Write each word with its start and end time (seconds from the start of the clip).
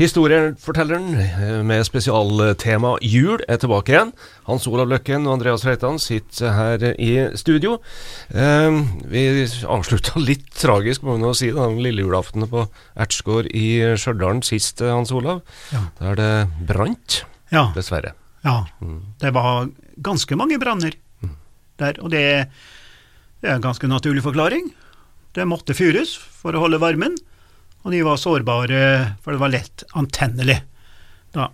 Historiefortelleren 0.00 1.10
eh, 1.20 1.58
med 1.66 1.82
spesialtema 1.84 2.94
jul 3.04 3.42
er 3.52 3.58
tilbake 3.60 3.92
igjen. 3.92 4.12
Hans 4.46 4.64
Olav 4.70 4.88
Løkken 4.88 5.26
og 5.28 5.34
Andreas 5.34 5.66
Reitan 5.68 5.98
sitter 6.00 6.54
her 6.56 6.84
i 6.96 7.10
studio. 7.36 7.74
Eh, 8.32 8.78
vi 9.12 9.24
avslutta 9.68 10.22
litt 10.24 10.48
tragisk, 10.56 11.04
må 11.04 11.18
vi 11.18 11.24
nå 11.26 11.34
si, 11.36 11.50
den 11.52 11.76
lille 11.84 12.06
julaften 12.06 12.48
på 12.48 12.64
Ertsgård 12.96 13.50
i 13.52 13.66
Stjørdal 14.00 14.40
sist, 14.46 14.80
eh, 14.80 14.88
Hans 14.88 15.12
Olav. 15.12 15.42
Ja. 15.74 15.84
Der 16.00 16.16
det 16.16 16.32
brant, 16.70 17.20
Ja, 17.52 17.66
dessverre. 17.76 18.14
ja. 18.44 18.64
Det 19.20 19.34
var 19.36 19.68
ganske 20.00 20.36
mange 20.38 20.56
branner 20.62 20.96
der, 21.76 22.00
og 22.00 22.08
det, 22.12 22.48
det 23.42 23.50
er 23.50 23.56
en 23.58 23.68
ganske 23.68 23.88
naturlig 23.88 24.22
forklaring. 24.24 24.72
Det 25.36 25.44
måtte 25.44 25.76
fyres 25.76 26.16
for 26.16 26.56
å 26.56 26.64
holde 26.64 26.80
varmen, 26.80 27.20
og 27.82 27.94
de 27.94 28.02
var 28.04 28.18
sårbare, 28.20 28.80
for 29.24 29.34
det 29.34 29.40
var 29.40 29.52
lett 29.54 29.84
antennelig. 29.96 30.58
Da. 31.34 31.48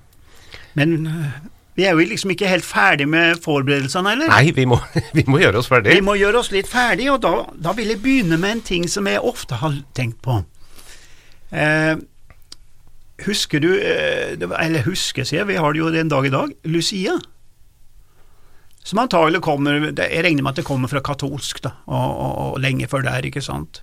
Men 0.78 1.06
øh, 1.06 1.36
vi 1.76 1.84
er 1.84 1.92
jo 1.92 2.08
liksom 2.08 2.32
ikke 2.32 2.48
helt 2.48 2.64
ferdig 2.64 3.06
med 3.08 3.38
forberedelsene 3.44 4.14
heller. 4.14 4.32
Nei, 4.32 4.50
vi 4.56 4.64
må, 4.68 4.80
vi 5.18 5.26
må 5.28 5.40
gjøre 5.42 5.60
oss 5.60 5.70
ferdig. 5.70 5.92
Vi 5.92 6.04
må 6.04 6.16
gjøre 6.16 6.40
oss 6.40 6.50
litt 6.54 6.70
ferdig, 6.70 7.10
og 7.12 7.20
da, 7.24 7.32
da 7.52 7.76
vil 7.76 7.92
jeg 7.92 8.02
begynne 8.04 8.40
med 8.40 8.58
en 8.58 8.66
ting 8.72 8.86
som 8.90 9.08
jeg 9.10 9.20
ofte 9.20 9.60
har 9.60 9.78
tenkt 9.96 10.23
på. 10.24 10.40
Eh, 11.52 11.95
husker 13.26 13.62
du, 13.62 13.70
eh, 13.76 14.34
eller 14.40 14.86
husker, 14.88 15.29
sier 15.29 15.45
jeg, 15.45 15.51
vi 15.52 15.60
har 15.60 15.76
det 15.76 15.84
jo 15.84 15.92
en 15.92 16.12
dag 16.12 16.26
i 16.26 16.32
dag, 16.32 16.56
Lucia. 16.64 17.18
Som 18.86 19.02
antagelig 19.02 19.42
kommer, 19.45 19.90
jeg 19.90 20.24
regner 20.24 20.42
med 20.46 20.54
at 20.54 20.62
det 20.62 20.68
kommer 20.68 20.88
fra 20.88 21.04
katolsk, 21.04 21.60
da, 21.64 21.74
og, 21.86 22.10
og, 22.10 22.34
og 22.46 22.60
lenge 22.62 22.88
før 22.88 23.04
der, 23.04 23.29
ikke 23.29 23.45
sant. 23.45 23.82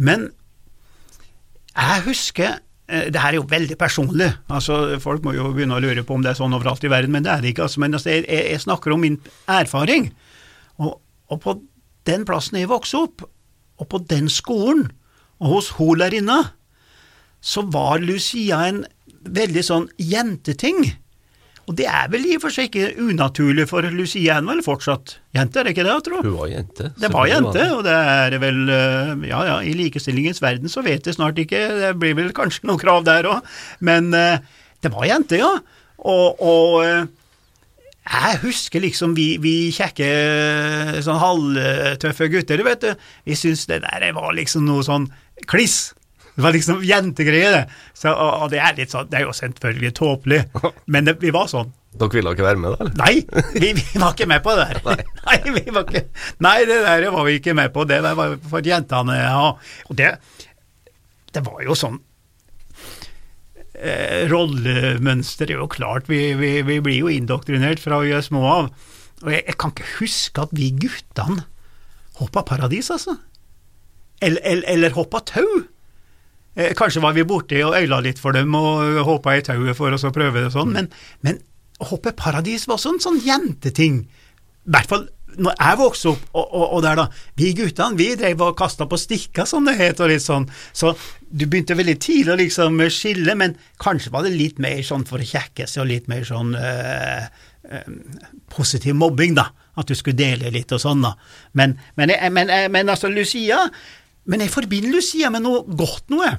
Men 0.00 0.30
jeg 1.80 2.04
husker 2.08 2.58
eh, 2.90 3.08
det 3.12 3.20
her 3.22 3.34
er 3.34 3.40
jo 3.40 3.48
veldig 3.50 3.76
personlig, 3.80 4.30
altså 4.52 4.98
folk 5.02 5.24
må 5.24 5.34
jo 5.36 5.50
begynne 5.54 5.78
å 5.78 5.82
lure 5.82 6.04
på 6.06 6.16
om 6.16 6.24
det 6.24 6.32
er 6.34 6.40
sånn 6.40 6.56
overalt 6.56 6.84
i 6.86 6.92
verden, 6.92 7.14
men 7.14 7.26
det 7.26 7.32
er 7.32 7.44
det 7.44 7.54
ikke. 7.54 7.68
Altså, 7.68 7.82
men 7.82 7.96
altså, 7.96 8.12
jeg, 8.14 8.26
jeg 8.28 8.62
snakker 8.64 8.94
om 8.94 9.04
min 9.04 9.20
erfaring. 9.50 10.10
Og, 10.80 10.96
og 11.30 11.42
på 11.44 11.58
den 12.08 12.24
plassen 12.28 12.60
jeg 12.60 12.70
vokste 12.70 13.04
opp, 13.04 13.26
og 13.80 13.88
på 13.88 14.00
den 14.10 14.28
skolen, 14.32 14.88
og 15.40 15.54
hos 15.54 15.70
hun 15.78 16.00
lærerinna, 16.00 16.40
så 17.40 17.64
var 17.72 18.02
Lucia 18.04 18.60
en 18.68 18.82
veldig 19.24 19.62
sånn 19.64 19.86
jenteting. 19.96 20.84
Og 21.70 21.76
det 21.78 21.86
er 21.86 22.08
vel 22.10 22.24
i 22.26 22.34
og 22.34 22.42
for 22.42 22.50
seg 22.50 22.66
ikke 22.66 22.96
unaturlig 22.98 23.68
for 23.70 23.86
Lucia, 23.94 24.40
er 24.40 24.46
vel 24.46 24.62
fortsatt 24.66 25.12
jente, 25.36 25.60
er 25.60 25.68
det 25.68 25.74
ikke 25.76 25.84
det, 25.86 25.92
jeg 25.92 26.06
tror? 26.08 26.24
Hun 26.26 26.38
var 26.40 26.48
jente. 26.50 26.88
Det 26.98 27.10
var 27.14 27.28
jente, 27.30 27.66
og 27.76 27.84
det 27.86 27.94
er 27.94 28.36
vel 28.42 28.58
øh, 28.74 29.28
Ja 29.30 29.44
ja, 29.46 29.60
i 29.62 29.76
likestillingens 29.78 30.42
verden 30.42 30.72
så 30.72 30.82
vet 30.82 31.06
jeg 31.06 31.14
snart 31.14 31.38
ikke, 31.38 31.60
det 31.78 31.92
blir 32.02 32.16
vel 32.18 32.32
kanskje 32.34 32.66
noen 32.66 32.80
krav 32.82 33.06
der 33.06 33.28
òg, 33.30 33.46
men 33.86 34.10
øh, 34.10 34.42
det 34.82 34.90
var 34.90 35.06
jente, 35.06 35.38
ja. 35.38 35.52
Og, 36.00 36.42
og 36.42 36.82
øh, 36.82 37.06
jeg 38.10 38.42
husker 38.42 38.82
liksom 38.82 39.14
vi, 39.14 39.28
vi 39.38 39.54
kjekke, 39.76 40.10
sånn 41.06 41.22
halvtøffe 41.22 42.30
gutter, 42.32 42.64
vet 42.66 42.82
du, 42.82 43.06
vi 43.30 43.38
syntes 43.38 43.68
det 43.70 43.84
der 43.86 44.10
var 44.16 44.34
liksom 44.34 44.66
noe 44.66 44.82
sånn 44.82 45.06
kliss. 45.46 45.92
Det 46.40 46.44
var 46.46 46.54
liksom 46.56 46.78
jentegreier, 46.88 47.52
det. 47.52 47.78
Så, 47.92 48.08
og, 48.08 48.46
og 48.46 48.46
det 48.48 48.62
er 48.64 48.78
litt 48.78 48.94
sånn, 48.94 49.10
det 49.12 49.18
er 49.18 49.26
jo 49.26 49.34
selvfølgelig 49.36 49.90
tåpelig, 49.98 50.38
men 50.94 51.04
det, 51.04 51.18
vi 51.20 51.32
var 51.36 51.50
sånn. 51.52 51.68
Dere 52.00 52.14
ville 52.16 52.32
ikke 52.32 52.46
være 52.46 52.60
med, 52.62 52.72
da? 52.72 52.86
eller? 52.86 52.94
Nei, 52.96 53.42
vi, 53.60 53.72
vi 53.76 54.00
var 54.00 54.14
ikke 54.14 54.28
med 54.30 54.40
på 54.46 54.54
det 54.56 54.68
der. 54.70 55.02
Nei, 55.26 55.36
vi 55.58 55.64
var 55.74 55.84
ikke, 55.84 56.02
nei, 56.46 56.54
det 56.70 56.78
der 56.86 57.04
var 57.12 57.26
vi 57.26 57.34
ikke 57.36 57.54
med 57.58 57.74
på. 57.74 57.84
Det 57.90 57.98
der 58.06 58.16
var 58.16 58.32
for 58.52 58.64
jentene. 58.64 59.16
Ja. 59.20 59.50
Og 59.90 59.98
det, 59.98 60.14
det 61.36 61.42
var 61.44 61.60
jo 61.66 61.76
sånn 61.76 61.98
eh, 63.76 64.24
Rollemønster 64.32 65.52
er 65.52 65.60
jo 65.60 65.68
klart. 65.68 66.08
Vi, 66.08 66.22
vi, 66.40 66.54
vi 66.64 66.78
blir 66.86 67.02
jo 67.02 67.12
indoktrinert 67.12 67.84
fra 67.84 68.00
vi 68.06 68.14
er 68.16 68.24
små 68.24 68.46
av. 68.48 68.70
Og 69.20 69.34
jeg, 69.34 69.44
jeg 69.50 69.58
kan 69.60 69.74
ikke 69.74 69.90
huske 69.98 70.46
at 70.48 70.56
vi 70.56 70.70
guttene 70.86 71.44
hoppa 72.22 72.46
paradis, 72.48 72.88
altså. 72.94 73.18
Eller, 74.22 74.40
eller, 74.46 74.70
eller 74.72 74.96
hoppa 74.96 75.20
tau. 75.26 75.46
Eh, 76.56 76.72
kanskje 76.78 77.02
var 77.04 77.14
vi 77.14 77.22
borti 77.24 77.60
og 77.62 77.76
øyla 77.78 78.00
litt 78.02 78.18
for 78.18 78.34
dem 78.34 78.54
og 78.58 78.98
hoppa 79.06 79.36
i 79.38 79.42
tauet 79.46 79.76
for 79.78 79.94
oss 79.94 80.02
å 80.04 80.10
prøve 80.14 80.42
det 80.42 80.50
sånn, 80.54 80.72
men, 80.74 80.88
men 81.22 81.38
å 81.80 81.86
hoppe 81.92 82.10
paradis 82.18 82.66
var 82.68 82.80
sånn, 82.82 82.98
sånn 83.00 83.20
jenteting. 83.24 84.00
I 84.66 84.74
hvert 84.74 84.90
fall 84.90 85.08
når 85.40 85.54
jeg 85.62 85.78
vokste 85.78 86.08
opp, 86.10 86.22
og, 86.34 86.46
og, 86.58 86.64
og 86.74 86.80
der 86.82 86.96
da, 86.98 87.04
vi 87.38 87.52
guttene 87.54 87.94
vi 87.96 88.08
drev 88.18 88.40
og 88.42 88.56
kasta 88.58 88.88
på 88.90 88.98
stikka, 88.98 89.44
som 89.46 89.62
det 89.64 89.76
het, 89.78 90.00
og 90.02 90.10
litt 90.10 90.24
sånn, 90.24 90.48
så 90.74 90.90
du 91.30 91.44
begynte 91.46 91.76
veldig 91.78 91.94
tidlig 92.02 92.32
å 92.34 92.38
liksom 92.40 92.82
skille, 92.90 93.36
men 93.38 93.54
kanskje 93.80 94.10
var 94.10 94.26
det 94.26 94.34
litt 94.34 94.58
mer 94.60 94.82
sånn 94.84 95.06
for 95.06 95.22
å 95.22 95.28
kjekke 95.30 95.68
seg, 95.70 95.84
og 95.84 95.88
litt 95.92 96.10
mer 96.10 96.26
sånn 96.26 96.50
øh, 96.58 97.30
øh, 97.70 97.88
positiv 98.50 98.98
mobbing, 98.98 99.38
da, 99.38 99.46
at 99.78 99.86
du 99.86 99.94
skulle 99.94 100.18
dele 100.18 100.50
litt 100.50 100.74
og 100.74 100.82
sånn, 100.82 101.06
da. 101.06 101.14
Men, 101.54 101.78
men, 101.94 102.10
jeg- 102.16 102.34
men, 102.34 102.50
men 102.74 102.90
altså, 102.90 103.08
Lucia 103.14 103.62
Men 104.28 104.44
jeg 104.44 104.52
forbinder 104.52 104.92
Lucia 104.92 105.30
med 105.32 105.44
noe 105.46 105.64
godt 105.64 106.10
noe. 106.12 106.34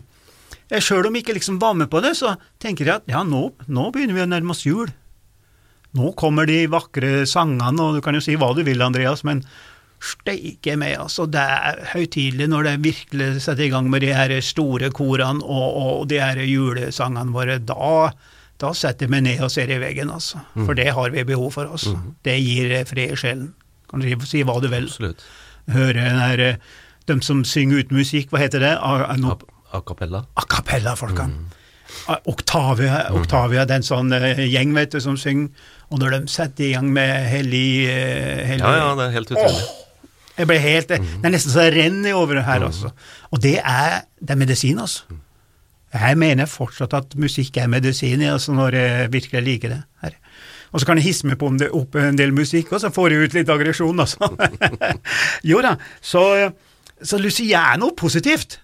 Sjøl 0.72 1.09
om 1.09 1.16
jeg 1.18 1.25
ikke 1.25 1.36
liksom 1.36 1.58
var 1.59 1.75
med 1.75 1.90
på 1.92 2.00
det, 2.03 2.14
så 2.16 2.38
tenker 2.62 2.88
jeg 2.88 3.02
at 3.02 3.09
ja, 3.12 3.25
nå, 3.28 3.50
nå 3.68 3.90
begynner 3.92 4.16
vi 4.16 4.24
å 4.24 4.30
nærme 4.30 4.53
oss 4.53 4.64
jul. 4.64 4.92
Nå 5.97 6.14
kommer 6.16 6.47
de 6.47 6.64
vakre 6.72 7.25
sangene, 7.28 7.84
og 7.84 7.97
du 7.97 8.03
kan 8.06 8.16
jo 8.16 8.24
si 8.24 8.38
hva 8.40 8.53
du 8.56 8.62
vil, 8.64 8.80
Andreas, 8.86 9.25
men 9.28 9.41
steike 10.02 10.78
meg, 10.80 10.96
altså. 11.02 11.28
Det 11.30 11.41
er 11.41 11.81
høytidelig 11.91 12.47
når 12.50 12.70
det 12.70 12.75
virkelig 12.86 13.30
setter 13.44 13.68
i 13.68 13.72
gang 13.74 13.90
med 13.91 14.06
de 14.06 14.14
her 14.16 14.34
store 14.46 14.91
korene 14.96 15.44
og, 15.44 15.81
og 15.81 16.06
de 16.09 16.22
her 16.24 16.40
julesangene 16.47 17.36
våre. 17.36 17.59
Da, 17.59 18.12
da 18.64 18.72
setter 18.78 19.09
jeg 19.09 19.14
meg 19.14 19.25
ned 19.28 19.44
og 19.44 19.52
ser 19.53 19.74
i 19.74 19.81
veggen, 19.81 20.14
altså. 20.14 20.41
For 20.56 20.78
det 20.78 20.88
har 20.96 21.12
vi 21.14 21.28
behov 21.28 21.52
for, 21.58 21.68
altså. 21.75 21.97
Det 22.24 22.38
gir 22.40 22.72
eh, 22.80 22.88
fred 22.88 23.18
i 23.18 23.20
sjelen. 23.20 23.52
Kan 23.91 24.02
du 24.02 24.08
si, 24.08 24.16
si 24.38 24.46
hva 24.47 24.56
du 24.64 24.70
vil. 24.72 24.88
Absolutt. 24.88 25.28
Høre 25.75 26.00
den 26.00 26.24
her, 26.24 26.46
eh, 27.01 27.07
dem 27.09 27.22
som 27.25 27.44
synger 27.47 27.81
ut 27.81 27.91
musikk, 27.91 28.29
hva 28.31 28.41
heter 28.44 28.63
det? 28.63 28.75
A, 28.78 28.94
Acapella, 29.12 29.17
no, 29.22 29.38
A, 29.72 29.78
a 29.78 29.81
cappella. 29.81 30.25
a 30.35 30.45
cappella-folkene. 30.50 31.57
Octavia, 32.25 33.12
Octavia, 33.13 33.66
det 33.67 33.75
er 33.75 33.81
en 33.81 33.85
sånn 33.85 34.13
eh, 34.16 34.45
gjeng 34.47 34.73
vet 34.75 34.94
du, 34.95 35.00
som 35.03 35.17
synger, 35.19 35.50
og 35.91 36.00
når 36.00 36.13
de 36.16 36.19
setter 36.31 36.69
i 36.69 36.73
gang 36.75 36.88
med 36.94 37.11
hellig, 37.29 37.88
eh, 37.91 38.45
hellig 38.47 38.63
Ja, 38.63 38.78
ja, 38.79 38.94
det 38.95 39.09
er 39.09 39.17
helt 39.17 39.34
utrolig. 39.35 39.66
Jeg 40.38 40.47
ble 40.47 40.57
helt, 40.63 40.88
Det 40.88 41.28
er 41.28 41.34
nesten 41.34 41.51
så 41.51 41.67
jeg 41.67 41.75
renner 41.75 42.16
over 42.17 42.40
her, 42.41 42.63
altså. 42.63 42.94
Og 43.29 43.41
det 43.44 43.57
er, 43.59 44.07
det 44.19 44.31
er 44.34 44.40
medisin, 44.40 44.79
altså. 44.79 45.03
Jeg 45.91 46.17
mener 46.17 46.47
fortsatt 46.47 46.94
at 46.95 47.16
musikk 47.19 47.57
er 47.59 47.67
medisin, 47.67 48.23
altså, 48.23 48.56
når 48.56 48.78
jeg 48.79 49.11
virkelig 49.13 49.44
liker 49.44 49.69
det. 49.75 49.81
her. 50.01 50.16
Og 50.72 50.79
så 50.79 50.88
kan 50.88 50.97
jeg 50.97 51.09
hisse 51.09 51.28
meg 51.28 51.38
på 51.38 51.50
om 51.51 51.57
det 51.59 51.67
opp 51.75 51.97
en 52.00 52.17
del 52.17 52.31
musikk, 52.31 52.72
og 52.72 52.79
så 52.79 52.90
får 52.95 53.11
jeg 53.11 53.28
ut 53.28 53.34
litt 53.35 53.50
aggresjon, 53.51 54.00
altså. 54.00 54.31
jo 55.51 55.59
da, 55.61 55.75
så, 56.00 56.23
så 57.03 57.19
Lucia 57.22 57.63
noe 57.81 57.95
positivt. 57.97 58.59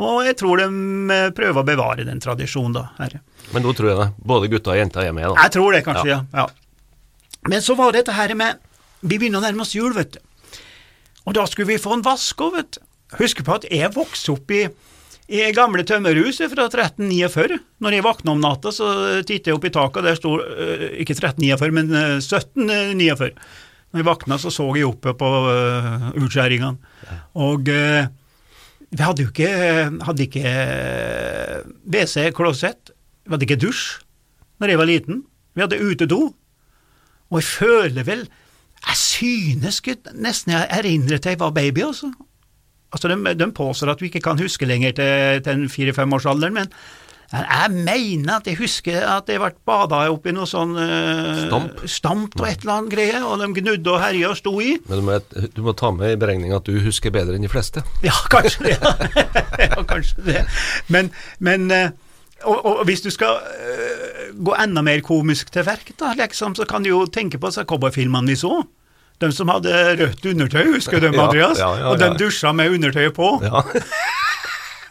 Og 0.00 0.22
jeg 0.24 0.38
tror 0.40 0.62
de 0.62 0.66
eh, 1.12 1.30
prøver 1.36 1.60
å 1.60 1.66
bevare 1.66 2.06
den 2.08 2.20
tradisjonen, 2.22 2.76
da. 2.78 2.84
Her. 2.98 3.18
Men 3.52 3.66
nå 3.66 3.74
tror 3.76 3.90
jeg 3.90 3.98
det. 4.00 4.08
Både 4.32 4.48
gutter 4.52 4.74
og 4.74 4.80
jenter 4.80 5.04
er 5.04 5.16
med, 5.16 5.28
da. 5.28 5.46
Jeg 5.46 5.54
tror 5.58 5.76
det, 5.76 5.82
kanskje, 5.86 6.14
ja. 6.14 6.20
ja. 6.36 6.46
Men 7.50 7.64
så 7.64 7.76
var 7.78 7.92
det 7.92 8.04
dette 8.04 8.14
her 8.14 8.30
med 8.38 8.60
Vi 9.02 9.16
begynner 9.18 9.40
å 9.40 9.44
nærme 9.44 9.64
oss 9.64 9.74
jul, 9.74 9.90
vet 9.96 10.14
du. 10.14 10.20
Og 11.26 11.34
da 11.36 11.44
skulle 11.50 11.72
vi 11.72 11.82
få 11.82 11.96
en 11.96 12.04
vask 12.06 12.40
òg, 12.42 12.56
vet 12.56 12.78
du. 12.78 12.82
Husk 13.18 13.42
på 13.44 13.58
at 13.58 13.66
jeg 13.68 13.92
vokste 13.92 14.32
opp 14.32 14.52
i, 14.54 14.62
i 15.28 15.42
gamle 15.52 15.84
tømmerhuset 15.84 16.48
fra 16.54 16.68
1349. 16.70 17.58
Når 17.84 17.96
jeg 17.96 18.06
våkna 18.06 18.32
om 18.32 18.40
natta, 18.40 18.72
så 18.72 18.88
tittet 19.20 19.50
jeg 19.50 19.58
opp 19.58 19.66
i 19.68 19.72
taket, 19.74 20.00
og 20.00 20.08
der 20.08 20.16
sto 20.16 20.32
øh, 20.40 20.86
ikke 21.02 21.18
1349, 21.18 21.74
men 21.76 21.92
øh, 21.92 22.16
1749. 22.22 23.34
Når 23.92 24.00
jeg 24.00 24.08
våkna, 24.08 24.38
så 24.40 24.50
så 24.50 24.66
jeg 24.76 24.88
oppe 24.88 25.12
på 25.20 25.30
uh, 25.46 26.08
utskjæringene. 26.16 27.18
Og 27.36 27.68
uh, 27.68 28.08
vi 28.92 29.00
hadde 29.00 29.24
jo 29.24 29.30
ikke, 29.32 29.50
hadde 30.04 30.24
ikke 30.26 30.42
øh, 30.44 31.60
WC-klosett, 31.88 32.92
vi 33.24 33.32
hadde 33.32 33.46
ikke 33.48 33.60
dusj 33.62 34.02
når 34.60 34.68
jeg 34.68 34.78
var 34.78 34.88
liten. 34.88 35.22
Vi 35.56 35.64
hadde 35.64 35.80
utedo. 35.80 36.18
Og 37.32 37.38
jeg 37.40 37.44
føler 37.48 38.04
vel 38.04 38.26
Jeg 38.82 38.96
synes 38.98 39.78
ikke 39.80 40.12
nesten 40.18 40.52
jeg 40.52 40.66
erindrer 40.70 41.18
til 41.22 41.30
jeg 41.30 41.40
var 41.40 41.50
baby, 41.50 41.84
altså. 41.86 42.12
Altså, 42.92 43.08
de, 43.08 43.34
de 43.38 43.52
påstår 43.52 43.92
at 43.94 44.00
vi 44.02 44.10
ikke 44.10 44.20
kan 44.20 44.38
huske 44.38 44.66
lenger 44.66 44.92
til, 44.92 45.42
til 45.44 45.52
en 45.52 45.68
fire-fem-årsalderen, 45.68 46.54
men 46.54 46.66
Men 46.66 46.72
Jeg 47.32 47.70
mener 47.72 48.34
at 48.36 48.48
jeg 48.50 48.58
husker 48.60 49.06
at 49.08 49.30
jeg 49.32 49.40
ble 49.40 49.50
bada 49.66 50.02
oppi 50.12 50.34
noe 50.36 50.44
sånn 50.48 50.74
uh, 50.76 51.46
Stamp? 51.46 51.80
stamp 51.88 52.36
og 52.36 52.44
et 52.48 52.60
eller 52.60 52.74
annet 52.74 52.92
greie, 52.92 53.22
og 53.24 53.40
de 53.40 53.48
gnudde 53.56 53.94
og 53.94 54.02
herja 54.02 54.32
og 54.34 54.36
sto 54.36 54.52
i. 54.60 54.74
Men 54.90 55.00
du 55.00 55.06
må, 55.06 55.16
du 55.56 55.62
må 55.64 55.72
ta 55.78 55.90
med 55.96 56.12
i 56.12 56.20
beregninga 56.20 56.60
at 56.60 56.68
du 56.68 56.76
husker 56.84 57.14
bedre 57.14 57.38
enn 57.38 57.46
de 57.46 57.52
fleste. 57.52 57.84
Ja, 58.04 58.14
kanskje 58.32 58.68
det. 58.68 58.76
ja, 59.64 59.80
kanskje 59.88 60.26
det. 60.28 60.44
Men, 60.92 61.08
men 61.40 61.70
eh, 61.72 61.88
og, 62.44 62.60
og 62.66 62.84
hvis 62.88 63.04
du 63.04 63.10
skal 63.14 63.40
eh, 63.40 64.28
gå 64.36 64.54
enda 64.60 64.84
mer 64.84 65.00
komisk 65.06 65.52
til 65.54 65.64
verk, 65.66 65.94
da, 66.00 66.12
liksom, 66.18 66.56
så 66.58 66.68
kan 66.68 66.84
du 66.84 66.92
jo 66.92 67.02
tenke 67.08 67.40
på 67.40 67.52
cowboyfilmene 67.62 68.34
vi 68.34 68.38
så. 68.44 68.60
De 69.22 69.30
som 69.32 69.50
hadde 69.52 69.70
rødt 70.00 70.24
undertøy, 70.26 70.72
husker 70.74 70.98
du 70.98 71.06
dem, 71.06 71.14
Ja, 71.20 71.28
Andreas? 71.28 71.58
ja, 71.58 71.70
ja, 71.70 71.80
ja, 71.84 71.90
og 71.92 72.00
de 72.00 72.10
dusja 72.18 72.52
med 72.52 72.74
undertøyet 72.74 73.14
på. 73.14 73.36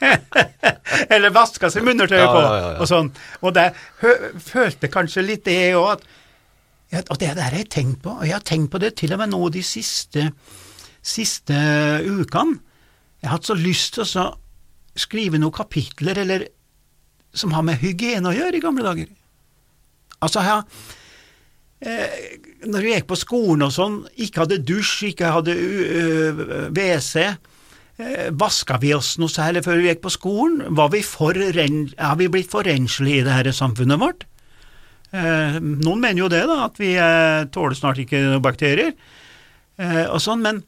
Eller 1.13 1.33
vaska 1.33 1.69
seg 1.71 1.85
med 1.85 1.95
undertøyet 1.95 2.23
Ja, 2.23 2.31
på, 2.31 2.41
ja, 2.41 2.57
ja, 2.57 2.73
og 2.81 2.89
sånn. 2.89 3.11
Og 3.41 3.53
det 3.55 3.67
følte 4.47 4.89
kanskje 4.91 5.25
litt 5.25 5.45
det 5.47 5.75
òg, 5.77 6.01
at 6.91 7.07
Og 7.11 7.19
det 7.21 7.31
der 7.37 7.45
har 7.47 7.55
jeg 7.55 7.69
tenkt 7.71 8.01
på, 8.03 8.17
og 8.17 8.25
jeg 8.27 8.35
har 8.35 8.43
tenkt 8.43 8.71
på 8.73 8.81
det 8.81 8.95
til 8.99 9.13
og 9.15 9.21
med 9.21 9.31
nå 9.31 9.45
de 9.53 9.61
siste, 9.63 10.25
siste 10.99 11.55
ukene. 12.03 12.59
Jeg 13.21 13.29
har 13.29 13.37
hatt 13.37 13.47
så 13.47 13.55
lyst 13.55 13.95
til 13.95 14.03
å 14.03 14.09
så 14.09 14.25
skrive 14.97 15.39
noen 15.39 15.55
kapitler 15.55 16.19
eller, 16.23 16.47
som 17.31 17.53
har 17.55 17.63
med 17.63 17.79
hygiene 17.79 18.27
å 18.27 18.35
gjøre 18.35 18.57
i 18.57 18.63
gamle 18.63 18.83
dager. 18.83 19.11
Altså, 20.21 20.41
jeg 20.41 20.49
har 20.49 20.65
eh, 21.79 22.17
Når 22.67 22.83
vi 22.83 22.91
gikk 22.93 23.07
på 23.09 23.17
skolen 23.17 23.65
og 23.65 23.71
sånn, 23.73 24.01
ikke 24.21 24.43
hadde 24.43 24.59
dusj, 24.67 25.13
ikke 25.13 25.31
hadde 25.33 25.55
uh, 25.55 26.41
WC, 26.75 27.23
vaska 28.37 28.77
vi 28.81 28.93
oss 28.95 29.15
noe 29.21 29.31
særlig 29.31 29.63
før 29.65 29.79
vi 29.81 29.89
gikk 29.89 30.03
på 30.05 30.13
skolen? 30.13 30.75
Var 30.77 30.91
vi 30.93 31.01
for 31.05 31.37
har 31.37 32.17
vi 32.19 32.29
blitt 32.31 32.51
for 32.51 32.67
renslige 32.67 33.21
i 33.21 33.25
det 33.27 33.37
her 33.37 33.51
samfunnet 33.55 34.01
vårt? 34.01 34.25
Eh, 35.11 35.57
noen 35.59 35.99
mener 35.99 36.23
jo 36.23 36.29
det, 36.31 36.45
da, 36.47 36.61
at 36.69 36.77
vi 36.79 36.93
eh, 36.95 37.47
tåler 37.51 37.75
snart 37.75 37.99
ikke 37.99 38.21
noen 38.23 38.43
bakterier. 38.43 38.93
Eh, 39.75 40.05
og 40.07 40.21
sånn, 40.23 40.43
Men 40.45 40.63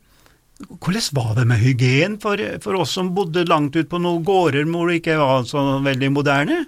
hvordan 0.67 1.15
var 1.15 1.31
det 1.37 1.45
med 1.47 1.61
hygien 1.63 2.19
for, 2.21 2.39
for 2.63 2.81
oss 2.83 2.93
som 2.97 3.13
bodde 3.15 3.45
langt 3.47 3.75
ut 3.75 3.89
på 3.89 4.01
noen 4.03 4.23
gårder 4.27 4.67
hvor 4.69 4.91
det 4.91 5.01
ikke 5.01 5.17
var 5.21 5.47
så 5.47 5.63
veldig 5.83 6.11
moderne? 6.13 6.59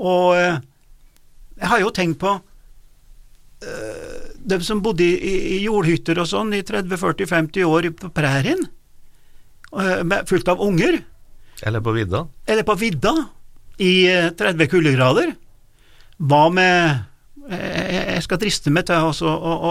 Og 0.00 0.34
eh, 0.36 0.58
jeg 1.60 1.70
har 1.72 1.82
jo 1.82 1.94
tenkt 1.94 2.20
på 2.22 2.34
eh, 3.62 4.28
dem 4.50 4.62
som 4.64 4.82
bodde 4.82 5.04
i, 5.06 5.34
i, 5.54 5.62
jordhytter 5.64 6.22
og 6.22 6.28
sånn 6.30 6.54
i 6.56 6.62
30-40-50 6.66 7.66
år 7.68 7.90
på 8.00 8.12
prærien, 8.16 8.66
eh, 8.66 8.79
fullt 9.72 10.48
av 10.48 10.60
unger, 10.60 11.02
Eller 11.62 11.80
på 11.80 11.92
vidda. 11.92 12.26
eller 12.46 12.62
på 12.64 12.74
vidda 12.78 13.12
i 13.78 14.06
eh, 14.08 14.30
30 14.30 14.66
kuldegrader. 14.68 15.34
Hva 16.20 16.50
med 16.52 17.04
Jeg 17.50 18.06
jeg 18.14 18.22
skal 18.22 18.38
driste 18.38 18.70
meg 18.70 18.84
til 18.86 18.94
å 18.94 19.10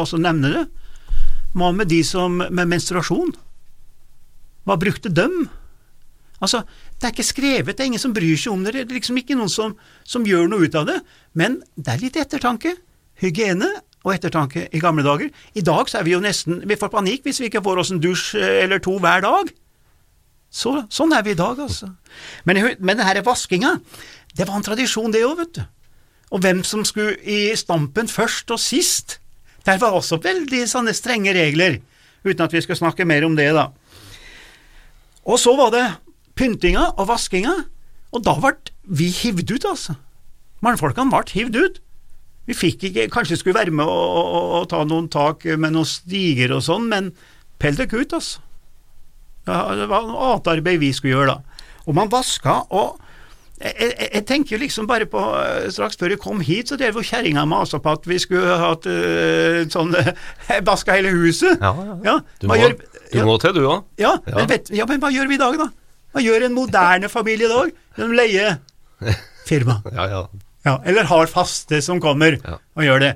også- 0.01 0.19
nevne 0.19 0.49
det. 0.51 0.67
Hva 1.55 1.71
med 1.73 1.87
de 1.87 2.03
som 2.03 2.37
med 2.37 2.67
menstruasjon? 2.67 3.31
Hva 4.65 4.75
brukte 4.77 5.09
dem? 5.13 5.49
Altså, 6.41 6.63
det 6.99 7.03
er 7.07 7.11
ikke 7.13 7.23
skrevet, 7.33 7.75
det 7.77 7.79
er 7.81 7.85
ingen 7.85 7.99
som 7.99 8.13
bryr 8.13 8.35
seg 8.37 8.53
om 8.53 8.63
det, 8.63 8.73
det 8.73 8.89
er 8.91 8.99
liksom 8.99 9.17
ikke 9.17 9.35
noen 9.37 9.49
som, 9.49 9.75
som 10.03 10.23
gjør 10.25 10.47
noe 10.49 10.65
ut 10.67 10.75
av 10.75 10.85
det, 10.87 11.01
men 11.35 11.61
det 11.77 11.87
er 11.93 11.97
litt 12.03 12.15
ettertanke. 12.15 12.75
Hygiene 13.21 13.67
og 14.05 14.13
ettertanke 14.13 14.67
i 14.73 14.79
gamle 14.79 15.03
dager. 15.03 15.29
I 15.55 15.61
dag 15.61 15.87
så 15.91 15.99
er 15.99 16.03
vi 16.03 16.11
jo 16.11 16.21
nesten 16.21 16.61
Vi 16.65 16.75
får 16.75 16.89
panikk 16.93 17.23
hvis 17.23 17.39
vi 17.41 17.49
ikke 17.49 17.63
får 17.63 17.77
oss 17.79 17.91
en 17.91 17.99
dusj 17.99 18.35
eh, 18.39 18.63
eller 18.63 18.79
to 18.79 18.97
hver 18.99 19.21
dag. 19.21 19.49
Så, 20.49 20.73
sånn 20.89 21.13
er 21.13 21.23
vi 21.25 21.35
i 21.35 21.37
dag, 21.37 21.59
altså. 21.61 21.91
Men, 22.49 22.61
men 22.81 22.97
det 22.97 23.25
vaskinga, 23.25 23.75
det 24.33 24.47
var 24.47 24.57
en 24.57 24.65
tradisjon, 24.65 25.13
det 25.13 25.21
òg, 25.25 25.37
vet 25.43 25.59
du. 25.59 25.63
Og 26.33 26.41
hvem 26.43 26.63
som 26.65 26.83
skulle 26.85 27.17
i 27.21 27.55
stampen 27.57 28.09
først 28.09 28.51
og 28.53 28.61
sist. 28.61 29.19
Der 29.65 29.77
var 29.81 29.93
også 29.97 30.19
veldig 30.23 30.63
sånne 30.69 30.93
strenge 30.97 31.33
regler, 31.35 31.79
uten 32.25 32.45
at 32.45 32.53
vi 32.53 32.61
skal 32.65 32.79
snakke 32.79 33.05
mer 33.05 33.25
om 33.27 33.35
det, 33.37 33.51
da. 33.53 33.69
Og 35.29 35.37
så 35.41 35.53
var 35.57 35.73
det 35.73 35.85
pyntinga 36.39 36.93
og 36.95 37.09
vaskinga, 37.09 37.53
og 38.09 38.25
da 38.25 38.33
ble 38.41 38.55
vi 38.89 39.09
hivd 39.13 39.53
ut, 39.53 39.69
altså. 39.69 39.97
Mannfolkene 40.65 41.13
ble 41.13 41.35
hivd 41.35 41.59
ut. 41.59 41.81
Vi 42.49 42.55
fikk 42.57 42.87
ikke 42.89 43.09
Kanskje 43.13 43.37
skulle 43.37 43.59
være 43.59 43.71
med 43.75 43.85
og, 43.85 44.15
og, 44.17 44.45
og 44.57 44.69
ta 44.71 44.81
noen 44.87 45.05
tak 45.13 45.45
med 45.45 45.75
noen 45.75 45.87
stiger 45.87 46.55
og 46.55 46.63
sånn, 46.65 46.87
men 46.89 47.11
pell 47.61 47.77
dere 47.77 48.01
ut, 48.01 48.15
altså. 48.17 48.41
Ja, 49.47 49.61
det 49.75 49.87
var 49.89 50.03
noe 50.07 50.33
annet 50.33 50.47
arbeid 50.51 50.79
vi 50.81 50.91
skulle 50.93 51.15
gjøre 51.15 51.35
da. 51.35 51.61
Og 51.87 51.95
man 51.97 52.09
vaska, 52.11 52.59
og 52.75 52.99
jeg, 53.59 53.73
jeg, 53.81 54.09
jeg 54.13 54.25
tenker 54.29 54.55
jo 54.55 54.59
liksom 54.61 54.85
bare 54.87 55.07
på 55.09 55.19
eh, 55.35 55.65
Straks 55.73 55.97
før 55.99 56.13
jeg 56.13 56.19
kom 56.23 56.39
hit, 56.45 56.69
så 56.71 56.77
drev 56.79 56.95
jo 56.95 57.03
kjerringa 57.03 57.41
masa 57.49 57.79
på 57.83 57.91
at 57.91 58.05
vi 58.07 58.15
skulle 58.21 58.55
hatt 58.61 58.85
uh, 58.87 59.63
sånn 59.73 59.91
Jeg 60.51 60.63
Vaska 60.67 60.95
hele 60.95 61.11
huset. 61.15 61.57
Ja, 61.59 61.73
ja, 61.75 61.97
ja. 62.05 62.15
Du 62.39 62.47
må, 62.47 62.55
gjør- 62.61 62.77
du 63.11 63.19
må 63.27 63.35
til, 63.41 63.55
du 63.57 63.65
òg. 63.67 63.83
ja, 63.99 64.13
Ja. 64.29 64.35
Men 64.37 64.47
vet, 64.53 64.69
ja, 64.75 64.85
men 64.87 65.01
hva 65.03 65.09
gjør 65.11 65.27
vi 65.31 65.35
i 65.39 65.41
dag, 65.41 65.57
da? 65.59 65.67
Hva 66.13 66.23
gjør 66.23 66.45
en 66.47 66.55
moderne 66.55 67.09
familie 67.11 67.49
i 67.49 67.51
dag? 67.51 67.73
De 67.99 68.07
leier 68.15 68.59
firma. 69.49 69.79
Ja, 69.91 70.05
ja. 70.13 70.21
Ja, 70.67 70.77
eller 70.85 71.07
har 71.07 71.29
faste 71.31 71.79
som 71.81 71.99
kommer 72.03 72.35
og 72.43 72.83
gjør 72.83 72.99
det. 73.03 73.11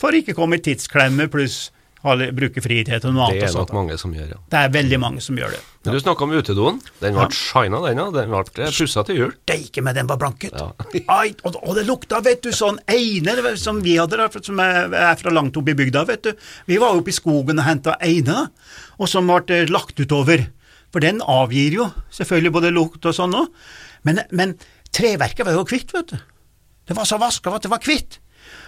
For 0.00 0.14
ikke 0.16 0.34
komme 0.34 0.56
i 0.58 0.62
tidsklemme 0.64 1.26
pluss 1.32 1.70
bruke 2.02 2.62
fritid 2.62 3.02
til 3.02 3.12
noe 3.14 3.28
Det 3.30 3.44
er 3.46 3.54
nok 3.54 3.72
mange 3.74 3.96
som 4.00 4.12
gjør, 4.14 4.32
ja. 4.34 4.38
Det 4.50 4.58
er 4.58 4.72
veldig 4.74 4.98
mange 5.00 5.20
som 5.22 5.36
gjør 5.38 5.52
det. 5.54 5.60
Men 5.84 5.94
du 5.94 6.00
snakka 6.02 6.24
om 6.26 6.32
utedoen. 6.34 6.80
Den 7.00 7.14
ble 7.14 7.22
Ja. 7.22 7.28
shina, 7.30 7.80
den, 7.86 7.98
ja. 7.98 8.06
Den 8.10 8.30
ble 8.30 8.70
pussa 8.70 9.04
til 9.06 9.16
jul. 9.16 9.32
Steike 9.46 9.82
med 9.82 9.94
den 9.94 10.06
var 10.10 10.18
blanket. 10.18 10.52
Ja. 10.52 10.72
Ai, 11.20 11.34
og, 11.44 11.56
og 11.62 11.74
det 11.78 11.86
lukta, 11.86 12.20
vet 12.22 12.42
du, 12.42 12.50
sånn 12.50 12.80
eine 12.90 13.56
som 13.56 13.80
vi 13.82 13.96
hadde, 14.00 14.18
der, 14.18 14.42
som 14.42 14.58
er, 14.60 15.14
fra 15.20 15.30
langt 15.30 15.56
oppe 15.56 15.70
i 15.70 15.78
bygda, 15.78 16.04
vet 16.10 16.22
du. 16.26 16.32
Vi 16.66 16.78
var 16.82 16.96
oppe 16.98 17.10
i 17.10 17.16
skogen 17.16 17.58
og 17.62 17.66
henta 17.66 17.96
eine, 18.02 18.48
og 18.98 19.08
som 19.08 19.30
ble 19.30 19.62
eh, 19.62 19.70
lagt 19.70 19.98
utover. 20.02 20.48
For 20.92 21.00
den 21.00 21.22
avgir 21.24 21.78
jo 21.78 21.86
selvfølgelig 22.12 22.52
både 22.52 22.74
lukt 22.74 23.06
og 23.08 23.14
sånn 23.16 23.34
òg. 23.38 23.48
Men, 24.04 24.20
men 24.30 24.56
treverket 24.92 25.46
var 25.46 25.54
jo 25.56 25.64
kvitt, 25.64 25.94
vet 25.94 26.12
du. 26.12 26.18
Det 26.90 26.96
var 26.98 27.06
så 27.06 27.16
vaska 27.22 27.54
at 27.54 27.62
det 27.62 27.70
var 27.72 27.80
kvitt. 27.82 28.18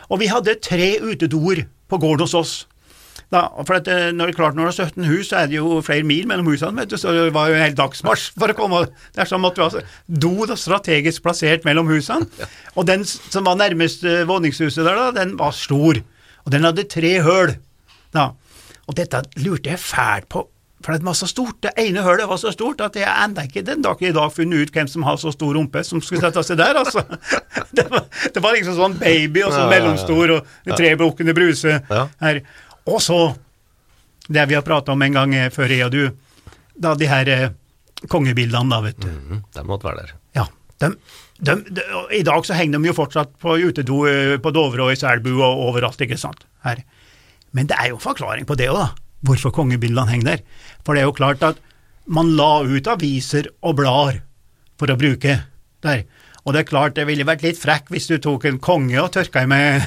Og 0.08 0.20
vi 0.22 0.30
hadde 0.30 0.54
tre 0.62 0.94
utedoer 1.02 1.64
på 1.90 1.98
gården 2.00 2.24
hos 2.24 2.34
oss. 2.38 2.54
Da, 3.34 3.48
for 3.66 3.80
at, 3.80 3.88
eh, 3.90 4.12
når 4.14 4.30
det 4.30 4.36
klart 4.38 4.54
når 4.54 4.70
det 4.70 4.78
er 4.84 4.90
17 4.92 5.06
hus, 5.10 5.28
så 5.32 5.40
er 5.40 5.48
det 5.50 5.56
jo 5.56 5.80
flere 5.82 6.06
mil 6.06 6.28
mellom 6.30 6.46
husene, 6.46 6.76
vet 6.78 6.92
du, 6.92 6.98
så 7.00 7.10
det 7.16 7.32
var 7.34 7.50
jo 7.50 7.56
en 7.56 7.64
hel 7.64 7.74
dagsmarsj 7.74 8.28
for 8.38 8.52
å 8.52 8.54
komme 8.54 8.84
Det 8.86 9.24
er 9.24 9.30
sånn 9.30 9.46
at 9.48 9.58
du 9.58 9.62
har 9.64 9.90
do 10.06 10.32
da, 10.46 10.54
strategisk 10.58 11.24
plassert 11.24 11.66
mellom 11.66 11.90
husene. 11.90 12.28
Og 12.78 12.86
den 12.86 13.02
som 13.08 13.46
var 13.48 13.58
nærmest 13.58 14.06
uh, 14.06 14.22
våningshuset 14.28 14.84
der, 14.84 14.94
da, 15.00 15.10
den 15.16 15.34
var 15.40 15.54
stor. 15.56 15.98
Og 16.44 16.54
den 16.54 16.66
hadde 16.68 16.86
tre 16.90 17.16
høl. 17.24 17.56
Da. 18.14 18.30
Og 18.86 18.98
dette 18.98 19.24
lurte 19.42 19.72
jeg 19.72 19.82
fælt 19.82 20.28
på, 20.30 20.44
for 20.84 20.94
det 20.94 21.06
var 21.06 21.16
så 21.18 21.26
stort. 21.26 21.56
Det 21.64 21.72
ene 21.80 22.04
hølet 22.04 22.28
var 22.30 22.38
så 22.38 22.52
stort 22.54 22.82
at 22.84 22.98
jeg 23.00 23.08
enda 23.08 23.46
ikke 23.48 23.64
den 23.66 23.82
dag 23.82 24.02
i 24.04 24.12
dag 24.14 24.30
funnet 24.34 24.68
ut 24.68 24.74
hvem 24.76 24.90
som 24.90 25.06
har 25.08 25.18
så 25.18 25.32
stor 25.34 25.56
rumpe 25.56 25.82
som 25.86 26.02
skulle 26.04 26.22
sette 26.22 26.44
seg 26.44 26.60
der, 26.60 26.78
altså. 26.84 27.02
Det 27.74 27.88
var, 27.90 28.04
det 28.30 28.38
var 28.38 28.54
liksom 28.54 28.76
sånn 28.78 28.92
baby 29.00 29.40
og 29.42 29.50
så 29.50 29.64
mellomstor 29.66 30.36
og 30.36 30.74
tre 30.76 30.92
bukkene 31.00 31.34
bruse 31.34 31.80
her. 31.90 32.38
Og 32.90 33.00
så, 33.02 33.18
det 34.28 34.44
vi 34.50 34.56
har 34.58 34.64
prata 34.66 34.92
om 34.92 35.02
en 35.04 35.16
gang 35.16 35.34
eh, 35.36 35.50
før, 35.52 35.72
jeg 35.72 35.86
og 35.86 35.92
du, 35.94 36.02
da 36.74 36.94
de 36.98 37.08
her 37.08 37.30
eh, 37.32 37.46
kongebildene, 38.10 38.68
da, 38.72 38.80
vet 38.84 38.98
du. 39.00 39.08
Mm, 39.10 39.44
De 39.54 39.64
måtte 39.68 39.88
være 39.88 40.02
der. 40.04 40.16
Ja, 40.36 40.46
de, 40.82 40.90
de, 41.38 41.54
de, 41.78 41.84
I 42.18 42.24
dag 42.26 42.44
så 42.46 42.56
henger 42.58 42.82
de 42.82 42.90
jo 42.90 42.96
fortsatt 42.96 43.32
på 43.40 43.56
utedo 43.62 44.02
eh, 44.10 44.34
på 44.42 44.52
Dovre 44.54 44.88
og 44.88 44.92
i 44.92 44.98
Selbu 45.00 45.32
og 45.38 45.64
overalt, 45.70 46.00
ikke 46.04 46.20
sant. 46.20 46.44
Her. 46.66 46.82
Men 47.56 47.68
det 47.70 47.78
er 47.78 47.92
jo 47.92 48.00
en 48.00 48.04
forklaring 48.04 48.48
på 48.48 48.56
det 48.58 48.68
òg, 48.72 48.80
da. 48.82 48.90
Hvorfor 49.24 49.54
kongebildene 49.56 50.10
henger 50.10 50.34
der. 50.34 50.42
For 50.84 50.92
det 50.92 51.04
er 51.04 51.08
jo 51.08 51.16
klart 51.16 51.44
at 51.46 51.60
man 52.12 52.34
la 52.36 52.58
ut 52.68 52.88
aviser 52.92 53.48
og 53.64 53.78
blader 53.78 54.18
for 54.76 54.92
å 54.92 54.98
bruke 55.00 55.38
der. 55.86 56.02
Og 56.44 56.52
det 56.52 56.60
er 56.60 56.68
klart, 56.68 56.92
det 56.96 57.06
ville 57.08 57.24
vært 57.24 57.42
litt 57.44 57.56
frekk 57.56 57.88
hvis 57.92 58.06
du 58.10 58.18
tok 58.20 58.44
en 58.48 58.58
konge 58.62 58.98
og 59.00 59.08
tørka 59.14 59.42
i 59.46 59.48
med, 59.48 59.84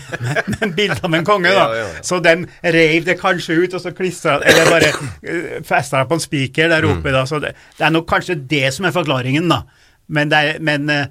med, 0.56 0.74
bilde 0.78 0.98
av 1.06 1.14
en 1.14 1.28
konge, 1.28 1.52
da. 1.54 1.68
Ja, 1.70 1.84
ja, 1.84 1.90
ja. 1.94 2.06
Så 2.06 2.20
de 2.26 2.34
reiv 2.74 3.06
det 3.06 3.20
kanskje 3.22 3.60
ut, 3.62 3.78
og 3.78 3.84
så 3.84 3.94
klistra 3.98 4.40
Eller 4.42 4.72
bare 4.72 4.90
uh, 4.98 5.60
festa 5.66 6.02
det 6.02 6.10
på 6.10 6.18
en 6.18 6.26
spiker 6.26 6.74
der 6.74 6.90
oppe, 6.90 7.14
da. 7.14 7.28
Så 7.30 7.42
det, 7.44 7.54
det 7.78 7.86
er 7.86 7.94
nok 7.94 8.10
kanskje 8.10 8.40
det 8.50 8.66
som 8.74 8.90
er 8.90 8.96
forklaringen, 8.96 9.50
da. 9.54 9.64
Men, 10.08 10.34
det 10.34 10.42
er, 10.42 10.62
men 10.66 10.90
uh, 10.90 11.06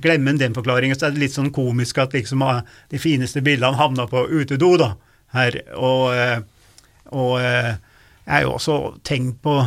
glemmer 0.00 0.32
en 0.32 0.40
den 0.40 0.56
forklaringen, 0.56 0.96
så 0.96 1.10
er 1.10 1.16
det 1.16 1.26
litt 1.26 1.36
sånn 1.36 1.52
komisk 1.54 2.00
at 2.00 2.16
liksom 2.16 2.44
uh, 2.46 2.62
de 2.92 3.00
fineste 3.02 3.44
bildene 3.44 3.76
havna 3.76 4.08
på 4.08 4.24
utedo, 4.32 4.76
da. 4.80 4.94
Her. 5.36 5.60
Og, 5.76 6.08
uh, 6.16 6.38
og 7.12 7.34
jeg 7.42 8.32
har 8.32 8.46
jo 8.46 8.56
også 8.56 8.76
tenkt 9.06 9.42
på 9.44 9.60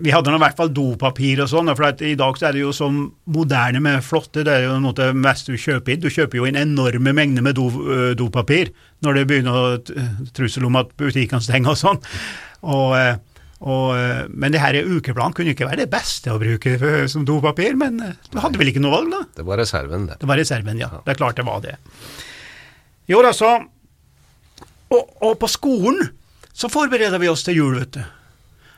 vi 0.00 0.10
hadde 0.14 0.32
nå 0.32 0.38
i 0.38 0.42
hvert 0.42 0.56
fall 0.58 0.72
dopapir 0.74 1.42
og 1.44 1.50
sånn, 1.50 1.70
for 1.76 1.86
at 1.86 2.00
i 2.02 2.14
dag 2.18 2.38
så 2.38 2.48
er 2.48 2.56
det 2.56 2.62
jo 2.64 2.72
som 2.74 2.96
moderne 3.30 3.80
med 3.84 4.02
flotte, 4.04 4.42
det 4.46 4.52
er 4.52 4.64
jo 4.66 4.78
noe 4.82 4.96
det 4.98 5.10
meste 5.14 5.54
du 5.54 5.60
kjøper 5.60 5.94
inn. 5.94 6.02
Du 6.02 6.10
kjøper 6.10 6.40
jo 6.40 6.48
inn 6.48 6.58
enorme 6.58 7.12
mengder 7.14 7.44
med 7.46 7.54
do, 7.58 7.68
dopapir 8.18 8.72
når 9.06 9.20
det 9.20 9.26
begynner 9.30 9.54
å 9.60 10.00
trussel 10.34 10.66
om 10.66 10.80
at 10.80 10.90
butikkene 10.98 11.44
stenger 11.44 11.74
og 11.76 11.80
sånn. 11.80 12.02
Og, 12.64 12.96
eh, 12.98 13.14
Og, 13.64 13.94
eh, 13.96 14.26
men 14.28 14.52
det 14.52 14.60
her 14.60 14.76
ukeplanen 14.76 15.32
kunne 15.32 15.54
ikke 15.54 15.64
være 15.64 15.86
det 15.86 15.90
beste 15.92 16.28
å 16.28 16.40
bruke 16.42 16.74
som 17.08 17.22
dopapir, 17.24 17.72
men 17.80 18.00
eh, 18.02 18.16
du 18.28 18.36
hadde 18.42 18.58
vel 18.60 18.68
ikke 18.68 18.82
noe 18.82 18.92
valg, 18.92 19.08
da? 19.14 19.20
Det 19.38 19.46
var 19.46 19.56
reserven, 19.56 20.04
det. 20.10 20.18
Det 20.20 20.28
var 20.28 20.36
reserven, 20.36 20.76
ja. 20.82 20.90
Det 21.06 21.14
er 21.14 21.16
klart 21.16 21.38
det 21.38 21.46
var 21.46 21.62
det. 21.64 21.78
Jo 23.08 23.22
da, 23.24 23.30
så 23.32 23.54
og, 24.90 25.14
og 25.22 25.38
på 25.40 25.48
skolen 25.48 26.10
så 26.52 26.68
forbereder 26.68 27.18
vi 27.22 27.30
oss 27.32 27.46
til 27.46 27.56
jul, 27.62 27.78
vet 27.78 27.96
du. 27.96 28.02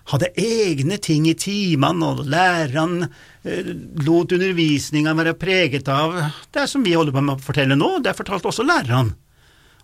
Hadde 0.06 0.30
egne 0.38 1.00
ting 1.02 1.26
i 1.26 1.34
timene, 1.34 2.12
og 2.12 2.28
læreren 2.30 3.08
eh, 3.08 3.72
lot 4.06 4.34
undervisninga 4.36 5.16
være 5.18 5.34
preget 5.38 5.88
av 5.90 6.14
det 6.54 6.68
som 6.70 6.84
vi 6.86 6.94
holder 6.94 7.16
på 7.16 7.24
med 7.26 7.34
å 7.34 7.42
fortelle 7.42 7.78
nå. 7.78 7.96
Det 8.04 8.14
fortalte 8.14 8.52
også 8.52 8.66
læreren. 8.66 9.14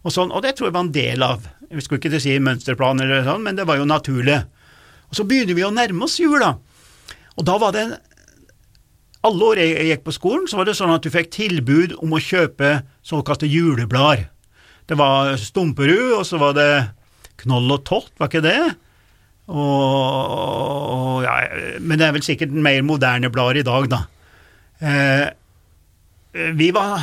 Og, 0.03 0.11
sånn, 0.15 0.31
og 0.35 0.45
det 0.45 0.55
tror 0.59 0.69
jeg 0.69 0.75
var 0.75 0.87
en 0.87 0.95
del 0.95 1.23
av 1.23 1.45
Vi 1.73 1.83
skulle 1.83 2.03
ikke 2.03 2.21
si 2.21 2.35
mønsterplan, 2.43 3.01
eller 3.01 3.25
sånn, 3.27 3.43
men 3.47 3.59
det 3.59 3.67
var 3.67 3.79
jo 3.81 3.89
naturlig. 3.89 4.43
Og 5.09 5.19
Så 5.19 5.25
begynner 5.29 5.57
vi 5.57 5.65
å 5.67 5.75
nærme 5.75 6.05
oss 6.05 6.19
jula. 6.21 6.55
Og 7.37 7.47
da 7.49 7.57
var 7.61 7.73
det 7.73 7.87
alle 9.23 9.47
år 9.47 9.61
jeg 9.63 9.89
gikk 9.89 10.05
på 10.07 10.15
skolen, 10.17 10.47
så 10.51 10.59
var 10.59 10.69
det 10.69 10.77
sånn 10.77 10.93
at 10.93 11.05
du 11.05 11.11
fikk 11.15 11.31
tilbud 11.33 11.95
om 12.03 12.15
å 12.15 12.21
kjøpe 12.23 12.83
såkalte 13.07 13.49
juleblader. 13.49 14.27
Det 14.91 14.99
var 14.99 15.37
Stumperud, 15.39 16.19
og 16.19 16.25
så 16.27 16.41
var 16.43 16.57
det 16.59 16.71
Knoll 17.43 17.71
og 17.71 17.85
Tott, 17.87 18.11
var 18.19 18.31
ikke 18.31 18.43
det? 18.45 18.75
Og, 19.51 21.23
ja, 21.25 21.33
men 21.83 21.99
det 21.99 22.07
er 22.07 22.15
vel 22.15 22.25
sikkert 22.25 22.53
mer 22.55 22.83
moderne 22.87 23.31
blader 23.33 23.61
i 23.61 23.67
dag, 23.67 23.89
da. 23.91 24.03
Eh, 24.83 25.27
vi 26.57 26.71
var 26.75 27.03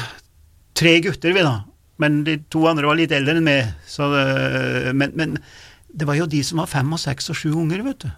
tre 0.80 0.96
gutter, 1.04 1.36
vi, 1.36 1.44
da. 1.46 1.58
Men 2.00 2.22
de 2.24 2.38
to 2.52 2.64
andre 2.70 2.88
var 2.88 2.98
litt 3.00 3.12
eldre 3.12 3.36
enn 3.36 3.46
meg. 3.46 3.74
Så 3.88 4.08
det, 4.14 4.94
men, 4.96 5.12
men 5.20 5.36
det 5.92 6.08
var 6.08 6.16
jo 6.20 6.30
de 6.32 6.40
som 6.48 6.62
var 6.62 6.72
fem 6.72 6.96
og 6.96 7.02
seks 7.02 7.30
og 7.34 7.38
sju 7.38 7.52
unger, 7.52 7.84
vet 7.86 8.06
du. 8.06 8.10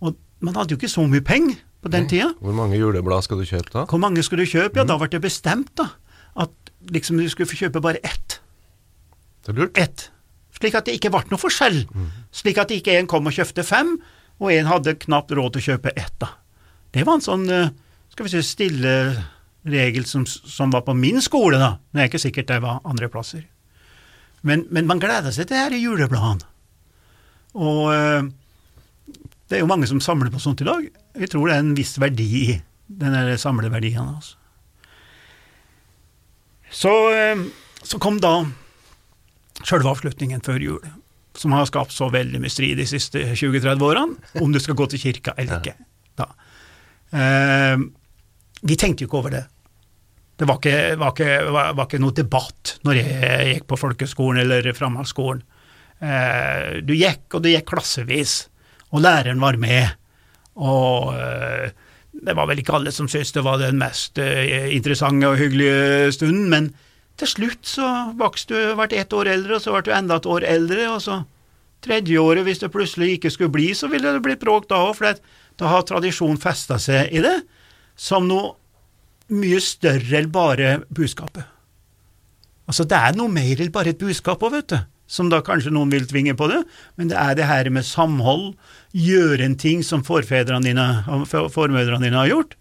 Og 0.00 0.16
man 0.44 0.56
hadde 0.56 0.74
jo 0.74 0.80
ikke 0.80 0.92
så 0.92 1.04
mye 1.08 1.24
penger 1.24 1.60
på 1.84 1.92
den 1.92 2.08
tida. 2.08 2.30
Hvor 2.40 2.56
mange 2.56 2.80
juleblad 2.80 3.26
skal 3.26 3.42
du 3.42 3.44
kjøpe 3.44 3.68
da? 3.74 3.84
Hvor 3.90 4.00
mange 4.00 4.24
skulle 4.24 4.46
du 4.46 4.50
kjøpe? 4.54 4.80
Ja, 4.80 4.88
da 4.88 4.96
ble 5.00 5.10
det 5.12 5.20
bestemt, 5.24 5.74
da. 5.76 5.90
At 6.40 6.72
liksom 6.94 7.20
du 7.20 7.28
skulle 7.28 7.50
få 7.50 7.60
kjøpe 7.60 7.84
bare 7.84 8.00
ett. 8.00 8.40
Det 9.44 9.52
er 9.52 9.60
lurt. 9.60 9.76
Ett. 9.78 10.08
Slik 10.54 10.76
at 10.78 10.86
det 10.86 10.96
ikke 10.98 11.10
ble 11.10 11.24
noe 11.30 11.40
forskjell. 11.40 11.80
Slik 12.34 12.60
at 12.62 12.72
ikke 12.74 12.94
en 12.98 13.10
kom 13.10 13.26
og 13.26 13.34
kjøpte 13.34 13.64
fem, 13.66 13.96
og 14.42 14.52
en 14.52 14.70
hadde 14.70 14.96
knapt 15.04 15.32
råd 15.34 15.54
til 15.54 15.62
å 15.62 15.66
kjøpe 15.72 15.94
ett, 15.98 16.14
da. 16.22 16.34
Det 16.94 17.02
var 17.06 17.18
en 17.18 17.24
sånn, 17.26 17.48
eh, 17.50 17.72
skal 18.14 18.26
vi 18.26 18.32
si, 18.34 18.42
stille 18.46 18.94
regel 19.64 20.04
som, 20.06 20.26
som 20.26 20.70
var 20.70 20.84
på 20.86 20.94
min 20.94 21.20
skole, 21.24 21.58
da. 21.58 21.74
Men 21.90 21.98
det 21.98 22.04
er 22.04 22.12
ikke 22.12 22.22
sikkert 22.26 22.50
det 22.52 22.60
var 22.62 22.82
andre 22.86 23.10
plasser. 23.10 23.42
Men, 24.44 24.66
men 24.70 24.86
man 24.86 25.00
gleder 25.02 25.32
seg 25.32 25.48
til 25.48 25.56
det 25.56 25.62
her 25.62 25.74
i 25.74 25.82
julebladene. 25.82 26.46
Og 27.54 27.82
eh, 27.94 28.30
det 29.48 29.58
er 29.58 29.64
jo 29.64 29.70
mange 29.70 29.88
som 29.90 30.02
samler 30.02 30.32
på 30.34 30.42
sånt 30.42 30.62
i 30.62 30.68
dag. 30.68 30.86
Jeg 31.18 31.30
tror 31.32 31.48
det 31.48 31.56
er 31.56 31.64
en 31.64 31.76
viss 31.78 31.96
verdi 32.02 32.30
i 32.44 32.56
den 32.86 33.14
samleverdien. 33.40 34.02
Altså. 34.04 34.36
Så, 36.74 36.92
eh, 37.14 37.46
så 37.82 38.00
kom 38.02 38.18
da 38.22 38.42
sjølve 39.62 39.92
avslutningen 39.92 40.42
før 40.44 40.62
jul, 40.62 40.92
som 41.38 41.54
har 41.54 41.66
skapt 41.70 41.94
så 41.94 42.08
veldig 42.14 42.40
mye 42.42 42.52
strid 42.52 42.78
de 42.80 42.86
siste 42.88 43.22
20-30 43.34 43.84
årene, 43.86 44.32
om 44.42 44.54
du 44.54 44.60
skal 44.62 44.78
gå 44.78 44.88
til 44.90 45.02
kirka 45.02 45.34
eller 45.38 45.60
ikke. 45.60 45.76
Eh, 47.14 47.76
vi 48.64 48.76
tenkte 48.80 49.04
jo 49.04 49.10
ikke 49.10 49.20
over 49.20 49.34
det. 49.34 49.44
Det 50.34 50.46
var 50.50 50.58
ikke, 50.58 50.78
var, 50.98 51.12
ikke, 51.14 51.34
var, 51.54 51.74
var 51.78 51.86
ikke 51.86 52.00
noe 52.02 52.16
debatt 52.16 52.78
når 52.86 52.98
jeg 52.98 53.50
gikk 53.52 53.68
på 53.70 53.78
folkeskolen 53.78 54.42
eller 54.42 54.66
framhaldsskolen. 54.74 55.44
Eh, 56.02 56.80
du 56.82 56.94
gikk, 56.96 57.28
og 57.36 57.44
du 57.44 57.52
gikk 57.52 57.68
klassevis, 57.70 58.48
og 58.90 59.04
læreren 59.04 59.42
var 59.42 59.58
med. 59.62 59.94
Og 60.58 61.14
eh, 61.14 61.70
det 62.14 62.34
var 62.36 62.48
vel 62.50 62.62
ikke 62.62 62.76
alle 62.78 62.92
som 62.94 63.08
syntes 63.10 63.34
det 63.34 63.44
var 63.46 63.60
den 63.62 63.78
mest 63.80 64.18
eh, 64.22 64.70
interessante 64.74 65.30
og 65.30 65.38
hyggelige 65.38 66.12
stunden, 66.16 66.48
men 66.50 66.72
til 67.20 67.30
slutt 67.30 67.68
så 67.68 67.88
vokste 68.18 68.54
du, 68.54 68.74
ble 68.78 68.98
ett 68.98 69.14
år 69.14 69.30
eldre, 69.30 69.56
og 69.56 69.62
så 69.62 69.74
ble 69.74 69.84
du 69.86 69.94
enda 69.94 70.18
et 70.18 70.28
år 70.30 70.46
eldre, 70.48 70.88
og 70.90 71.00
så 71.04 71.20
tredje 71.84 72.18
året, 72.20 72.44
hvis 72.46 72.62
det 72.62 72.72
plutselig 72.74 73.18
ikke 73.18 73.32
skulle 73.32 73.54
bli, 73.54 73.70
så 73.76 73.90
ville 73.92 74.14
det 74.14 74.22
blitt 74.24 74.42
bråk 74.42 74.68
da 74.70 74.80
òg, 74.88 74.94
for 74.98 75.20
da 75.60 75.70
har 75.70 75.84
tradisjonen 75.86 76.40
festa 76.40 76.80
seg 76.82 77.12
i 77.14 77.22
det 77.24 77.36
som 77.94 78.26
noe 78.26 78.54
mye 79.34 79.60
større 79.62 80.18
enn 80.20 80.32
bare 80.32 80.78
budskapet. 80.92 81.44
Altså, 82.64 82.86
det 82.88 82.96
er 82.96 83.16
noe 83.16 83.30
mer 83.32 83.60
enn 83.60 83.72
bare 83.72 83.92
et 83.92 84.00
budskap 84.00 84.42
òg, 84.42 84.56
vet 84.56 84.72
du, 84.72 84.78
som 85.06 85.28
da 85.30 85.42
kanskje 85.44 85.72
noen 85.74 85.92
vil 85.92 86.08
tvinge 86.08 86.34
på 86.38 86.48
det, 86.50 86.62
men 86.96 87.12
det 87.12 87.20
er 87.20 87.36
det 87.38 87.48
her 87.48 87.70
med 87.72 87.86
samhold, 87.86 88.54
gjøre 88.96 89.44
en 89.44 89.58
ting 89.60 89.84
som 89.86 90.04
forfedrene 90.06 90.64
dine 90.64 90.88
formødrene 91.28 92.08
dine 92.08 92.20
har 92.22 92.32
gjort, 92.32 92.56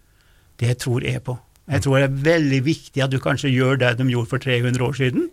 det 0.62 0.78
tror 0.84 1.08
jeg 1.08 1.24
på. 1.26 1.40
Jeg 1.72 1.84
tror 1.86 2.00
det 2.02 2.08
er 2.10 2.24
veldig 2.26 2.60
viktig 2.66 3.04
at 3.04 3.12
du 3.14 3.20
kanskje 3.24 3.52
gjør 3.54 3.78
det 3.80 3.94
de 3.98 4.08
gjorde 4.12 4.30
for 4.34 4.44
300 4.44 4.84
år 4.84 4.98
siden, 4.98 5.30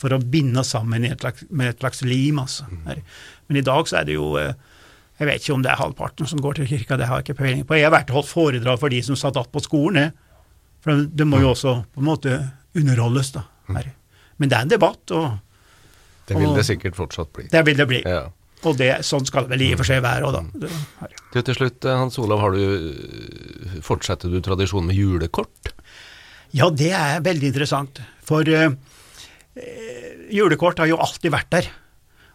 for 0.00 0.12
å 0.12 0.18
binde 0.20 0.60
oss 0.60 0.72
sammen 0.74 1.04
et 1.04 1.20
slags, 1.20 1.44
med 1.50 1.72
et 1.74 1.80
slags 1.80 2.02
lim. 2.04 2.38
Altså. 2.40 2.66
Men 2.84 3.56
i 3.56 3.64
dag 3.64 3.88
så 3.88 4.00
er 4.00 4.04
det 4.08 4.14
jo 4.16 4.34
eh, 4.40 4.52
Jeg 5.20 5.28
vet 5.28 5.42
ikke 5.42 5.52
om 5.54 5.62
det 5.62 5.70
er 5.70 5.76
halvparten 5.76 6.26
som 6.26 6.40
går 6.40 6.54
til 6.56 6.66
kirka, 6.70 6.96
det 6.96 7.06
har 7.06 7.20
jeg 7.20 7.28
ikke 7.28 7.42
peiling 7.42 7.64
på. 7.68 7.76
Jeg 7.76 7.84
har 7.84 7.92
vært 7.92 8.08
og 8.08 8.22
holdt 8.22 8.30
foredrag 8.30 8.78
for 8.80 8.88
de 8.88 9.02
som 9.04 9.16
satt 9.16 9.36
att 9.36 9.52
på 9.52 9.60
skolen, 9.60 9.96
jeg. 10.02 10.12
For 10.80 11.04
det 11.04 11.26
må 11.28 11.42
jo 11.42 11.50
også 11.52 11.74
på 11.92 12.00
en 12.00 12.06
måte 12.08 12.38
underholdes, 12.74 13.32
da. 13.32 13.42
Her. 13.68 13.90
Men 14.40 14.48
det 14.48 14.56
er 14.56 14.62
en 14.62 14.72
debatt, 14.72 15.10
og 15.10 15.38
Det 16.26 16.36
vil 16.38 16.46
Og- 16.46 16.56
det 16.56 16.64
sikkert 16.64 16.94
fortsatt 16.94 17.32
bli. 17.32 17.48
det 17.50 17.66
vil 17.66 17.76
det 17.76 17.88
bli. 17.88 18.02
Ja. 18.06 18.28
Og 18.64 18.76
det, 18.76 19.04
sånn 19.04 19.26
skal 19.26 19.42
det 19.42 19.50
vel 19.50 19.62
i 19.62 19.72
og 19.72 19.78
for 19.80 19.84
seg 19.88 20.02
være 20.04 20.22
òg, 20.28 20.32
da. 20.32 20.68
Du, 21.32 21.42
til 21.42 21.54
slutt, 21.54 21.84
eh, 21.84 21.96
Hans 21.96 22.18
Olav, 22.18 22.40
har 22.40 22.50
du, 22.52 22.60
eh, 22.60 23.80
fortsetter 23.80 24.30
du 24.30 24.40
tradisjonen 24.40 24.86
med 24.86 24.96
julekort? 24.96 25.59
Ja, 26.56 26.70
det 26.74 26.90
er 26.96 27.20
veldig 27.24 27.52
interessant. 27.52 28.00
For 28.26 28.46
eh, 28.48 28.72
eh, 29.56 30.08
julekort 30.34 30.80
har 30.82 30.90
jo 30.90 30.98
alltid 31.00 31.32
vært 31.34 31.50
der. 31.54 31.70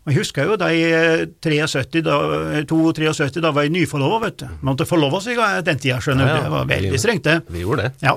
Og 0.06 0.12
Jeg 0.14 0.20
husker 0.22 0.46
jo 0.46 0.56
da 0.62 0.68
i 0.70 0.82
eh, 0.86 1.24
73, 1.42 2.04
da, 2.06 2.16
eh, 2.54 2.66
72, 2.70 3.42
da 3.42 3.52
var 3.56 3.66
jeg 3.66 3.74
nyforlova, 3.74 4.20
vet 4.28 4.44
du. 4.44 4.46
Man 4.62 4.76
måtte 4.76 4.86
forlove 4.88 5.22
seg 5.26 5.42
den 5.66 5.82
tida, 5.82 5.98
skjønner 6.04 6.28
du. 6.28 6.32
Ja, 6.32 6.36
ja. 6.38 6.44
Det 6.46 6.54
var 6.54 6.68
veldig 6.70 7.00
strengt, 7.02 7.26
det. 7.26 7.40
Vi 7.56 7.64
gjorde 7.66 7.88
det. 7.88 8.06
Ja. 8.06 8.14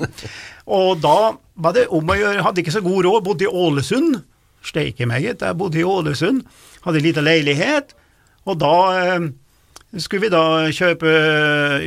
Og 0.79 1.01
da 1.01 1.17
var 1.57 1.77
det 1.79 1.87
om 1.97 2.13
å 2.13 2.19
gjøre, 2.19 2.45
hadde 2.45 2.61
ikke 2.63 2.77
så 2.77 2.85
god 2.85 3.07
råd, 3.09 3.25
bodde 3.31 3.49
i 3.49 3.53
Ålesund. 3.65 4.21
Steike 4.69 5.07
meg, 5.09 5.25
gitt. 5.25 5.43
Jeg 5.47 5.57
bodde 5.57 5.81
i 5.81 5.87
Ålesund, 5.89 6.45
hadde 6.85 7.01
en 7.01 7.07
liten 7.09 7.25
leilighet. 7.27 7.97
Og 8.45 8.61
da 8.61 8.75
eh, 9.01 9.31
skulle 9.97 10.27
vi 10.27 10.33
da 10.33 10.69
kjøpe 10.75 11.13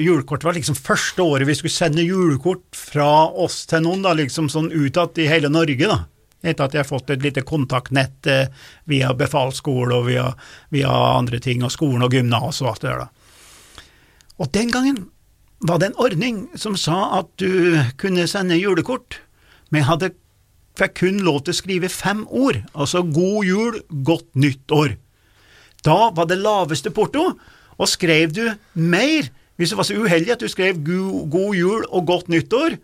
julekort. 0.01 0.41
Det 0.41 0.49
var 0.49 0.57
liksom 0.57 0.77
første 0.77 1.21
året 1.21 1.49
vi 1.49 1.55
skulle 1.57 1.73
sende 1.73 2.05
julekort 2.05 2.65
fra 2.77 3.27
oss 3.29 3.63
til 3.69 3.83
noen, 3.85 4.01
da, 4.05 4.15
liksom 4.17 4.49
sånn 4.49 4.71
utad 4.73 5.19
i 5.21 5.29
hele 5.29 5.51
Norge, 5.53 5.85
da. 5.85 5.99
Etter 6.41 6.65
at 6.65 6.73
jeg 6.73 6.81
har 6.81 6.89
fått 6.89 7.11
et 7.13 7.21
lite 7.21 7.43
kontaktnett 7.45 8.25
eh, 8.25 8.47
via 8.89 9.11
befalsskole 9.13 9.99
og 9.99 10.07
via, 10.09 10.31
via 10.73 10.89
andre 11.19 11.37
ting, 11.43 11.61
og 11.61 11.73
skolen 11.73 12.01
og 12.07 12.15
gymnas 12.17 12.63
og 12.63 12.71
alt 12.71 12.81
det 12.81 12.89
der, 12.89 13.03
da. 13.05 13.85
Og 14.41 14.49
den 14.57 14.73
gangen 14.73 15.03
var 15.61 15.77
det 15.77 15.91
en 15.91 16.01
ordning 16.01 16.41
som 16.57 16.73
sa 16.79 17.19
at 17.19 17.29
du 17.37 17.77
kunne 18.01 18.25
sende 18.25 18.57
julekort, 18.57 19.19
men 19.69 19.85
hadde 19.85 20.15
fikk 20.79 20.97
kun 21.03 21.21
lov 21.21 21.43
til 21.43 21.53
å 21.53 21.59
skrive 21.59 21.91
fem 21.93 22.25
ord, 22.25 22.63
altså 22.73 23.03
god 23.05 23.45
jul, 23.45 23.77
godt 24.07 24.29
nytt 24.39 24.73
år. 24.73 24.95
Da 25.85 26.09
var 26.15 26.29
det 26.29 26.41
laveste 26.41 26.89
porto, 26.95 27.35
og 27.77 27.89
skrev 27.89 28.33
du 28.35 28.45
mer, 28.73 29.29
hvis 29.59 29.73
du 29.73 29.77
var 29.79 29.87
så 29.87 29.97
uheldig 29.97 30.35
at 30.35 30.43
du 30.43 30.49
skrev 30.51 30.79
god, 30.85 31.29
god 31.33 31.57
jul 31.57 31.85
og 31.89 32.07
godt 32.09 32.31
nyttår, 32.33 32.77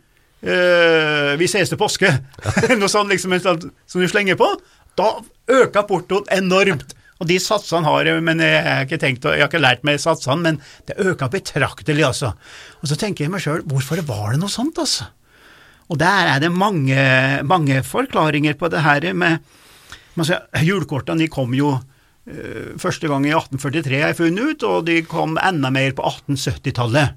eh, 0.44 1.34
vi 1.40 1.50
ses 1.50 1.72
til 1.72 1.80
påske, 1.80 2.12
noe 2.80 2.92
sånt 2.92 3.12
liksom 3.14 3.36
som 3.42 4.02
du 4.02 4.08
slenger 4.10 4.40
på, 4.40 4.52
da 4.98 5.18
øka 5.48 5.86
portoen 5.88 6.30
enormt. 6.34 6.96
Og 7.18 7.26
de 7.30 7.40
satsene 7.42 7.88
har 7.88 8.06
jeg, 8.06 8.22
men 8.22 8.42
jeg 8.44 8.62
har 8.62 8.84
ikke 8.86 9.00
tenkt 9.02 9.26
jeg 9.26 9.42
har 9.42 9.50
ikke 9.50 9.62
lært 9.62 9.86
meg 9.88 9.98
satsene, 10.02 10.38
men 10.44 10.60
det 10.86 11.00
øka 11.02 11.30
betraktelig, 11.34 12.04
altså. 12.06 12.36
Og 12.82 12.92
så 12.92 12.98
tenker 13.00 13.26
jeg 13.26 13.34
meg 13.34 13.42
sjøl, 13.42 13.64
hvorfor 13.66 14.04
var 14.06 14.36
det 14.36 14.42
noe 14.44 14.54
sånt, 14.54 14.78
altså? 14.78 15.10
Og 15.88 15.98
der 16.02 16.34
er 16.34 16.42
det 16.44 16.52
mange, 16.52 17.00
mange 17.48 17.80
forklaringer 17.86 18.58
på 18.60 18.70
det 18.70 18.84
her 18.84 19.08
med 19.16 19.40
altså, 20.18 20.42
Julekortene 20.62 21.24
de 21.24 21.30
kom 21.32 21.54
jo 21.56 21.78
første 22.82 23.08
gang 23.08 23.24
i 23.24 23.32
1843, 23.32 24.02
har 24.02 24.12
jeg 24.12 24.20
funnet 24.20 24.52
ut, 24.52 24.64
og 24.68 24.86
de 24.90 25.00
kom 25.08 25.38
enda 25.40 25.72
mer 25.72 25.94
på 25.96 26.04
1870-tallet. 26.04 27.16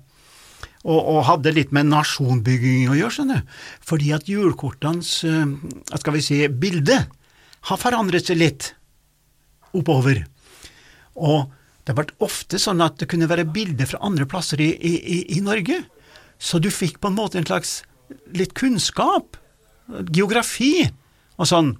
Og, 0.80 0.96
og 0.96 1.24
hadde 1.28 1.52
litt 1.52 1.74
med 1.76 1.90
nasjonbygging 1.90 2.88
å 2.88 2.96
gjøre, 2.96 3.12
skjønner 3.12 3.40
du. 3.42 3.56
Fordi 3.84 4.12
at 4.16 4.28
julekortenes 4.30 5.10
eh, 5.28 5.50
skal 6.00 6.14
vi 6.16 6.22
si, 6.24 6.38
bilde 6.48 7.02
har 7.68 7.80
forandret 7.80 8.30
seg 8.30 8.40
litt 8.40 8.70
oppover. 9.76 10.22
Og 11.20 11.50
det 11.84 11.96
ble 11.96 12.06
ofte 12.24 12.60
sånn 12.60 12.80
at 12.84 12.96
det 13.00 13.10
kunne 13.10 13.28
være 13.28 13.48
bilder 13.50 13.88
fra 13.90 14.00
andre 14.06 14.26
plasser 14.30 14.62
i, 14.62 14.70
i, 14.72 15.18
i 15.36 15.44
Norge. 15.44 15.82
Så 16.40 16.62
du 16.62 16.70
fikk 16.72 17.00
på 17.02 17.10
en 17.10 17.18
måte 17.18 17.40
en 17.40 17.48
slags 17.48 17.80
litt 18.32 18.54
kunnskap, 18.56 19.36
geografi 20.08 20.88
og 21.36 21.48
sånn. 21.50 21.74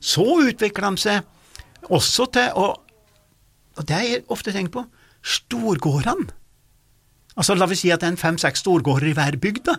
Så 0.00 0.24
utvikla 0.46 0.94
de 0.94 1.02
seg 1.02 1.26
også 1.86 2.28
til 2.34 2.52
å 2.58 2.68
Og 3.78 3.86
det 3.86 3.94
har 3.94 4.02
jeg 4.02 4.24
ofte 4.34 4.52
tenkt 4.52 4.72
på. 4.74 4.82
storgårdene 5.22 6.32
Altså, 7.38 7.54
La 7.54 7.68
oss 7.70 7.78
si 7.78 7.92
at 7.94 8.00
det 8.02 8.08
er 8.08 8.14
en 8.16 8.18
fem-seks 8.18 8.64
storgårder 8.64 9.12
i 9.12 9.14
hver 9.14 9.36
bygd. 9.38 9.68
da. 9.68 9.76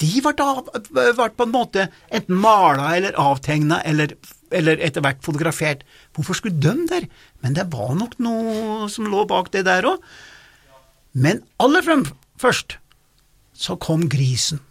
De 0.00 0.22
ble, 0.24 0.32
ble 1.12 1.26
på 1.36 1.44
en 1.44 1.52
måte 1.52 1.90
enten 2.08 2.38
mala 2.40 2.94
eller 2.96 3.18
avtegna 3.20 3.82
eller, 3.84 4.14
eller 4.50 4.80
etter 4.80 5.04
hvert 5.04 5.20
fotografert. 5.20 5.84
Hvorfor 6.16 6.38
skulle 6.38 6.56
de 6.56 6.86
der? 6.88 7.08
Men 7.44 7.52
det 7.52 7.68
var 7.74 7.92
nok 7.98 8.16
noe 8.16 8.88
som 8.88 9.10
lå 9.12 9.26
bak 9.28 9.52
det 9.52 9.66
der 9.68 9.84
òg. 9.84 10.00
Men 11.12 11.42
aller 11.60 11.84
frem, 11.84 12.06
først 12.40 12.78
så 13.52 13.76
kom 13.76 14.08
grisen. 14.08 14.62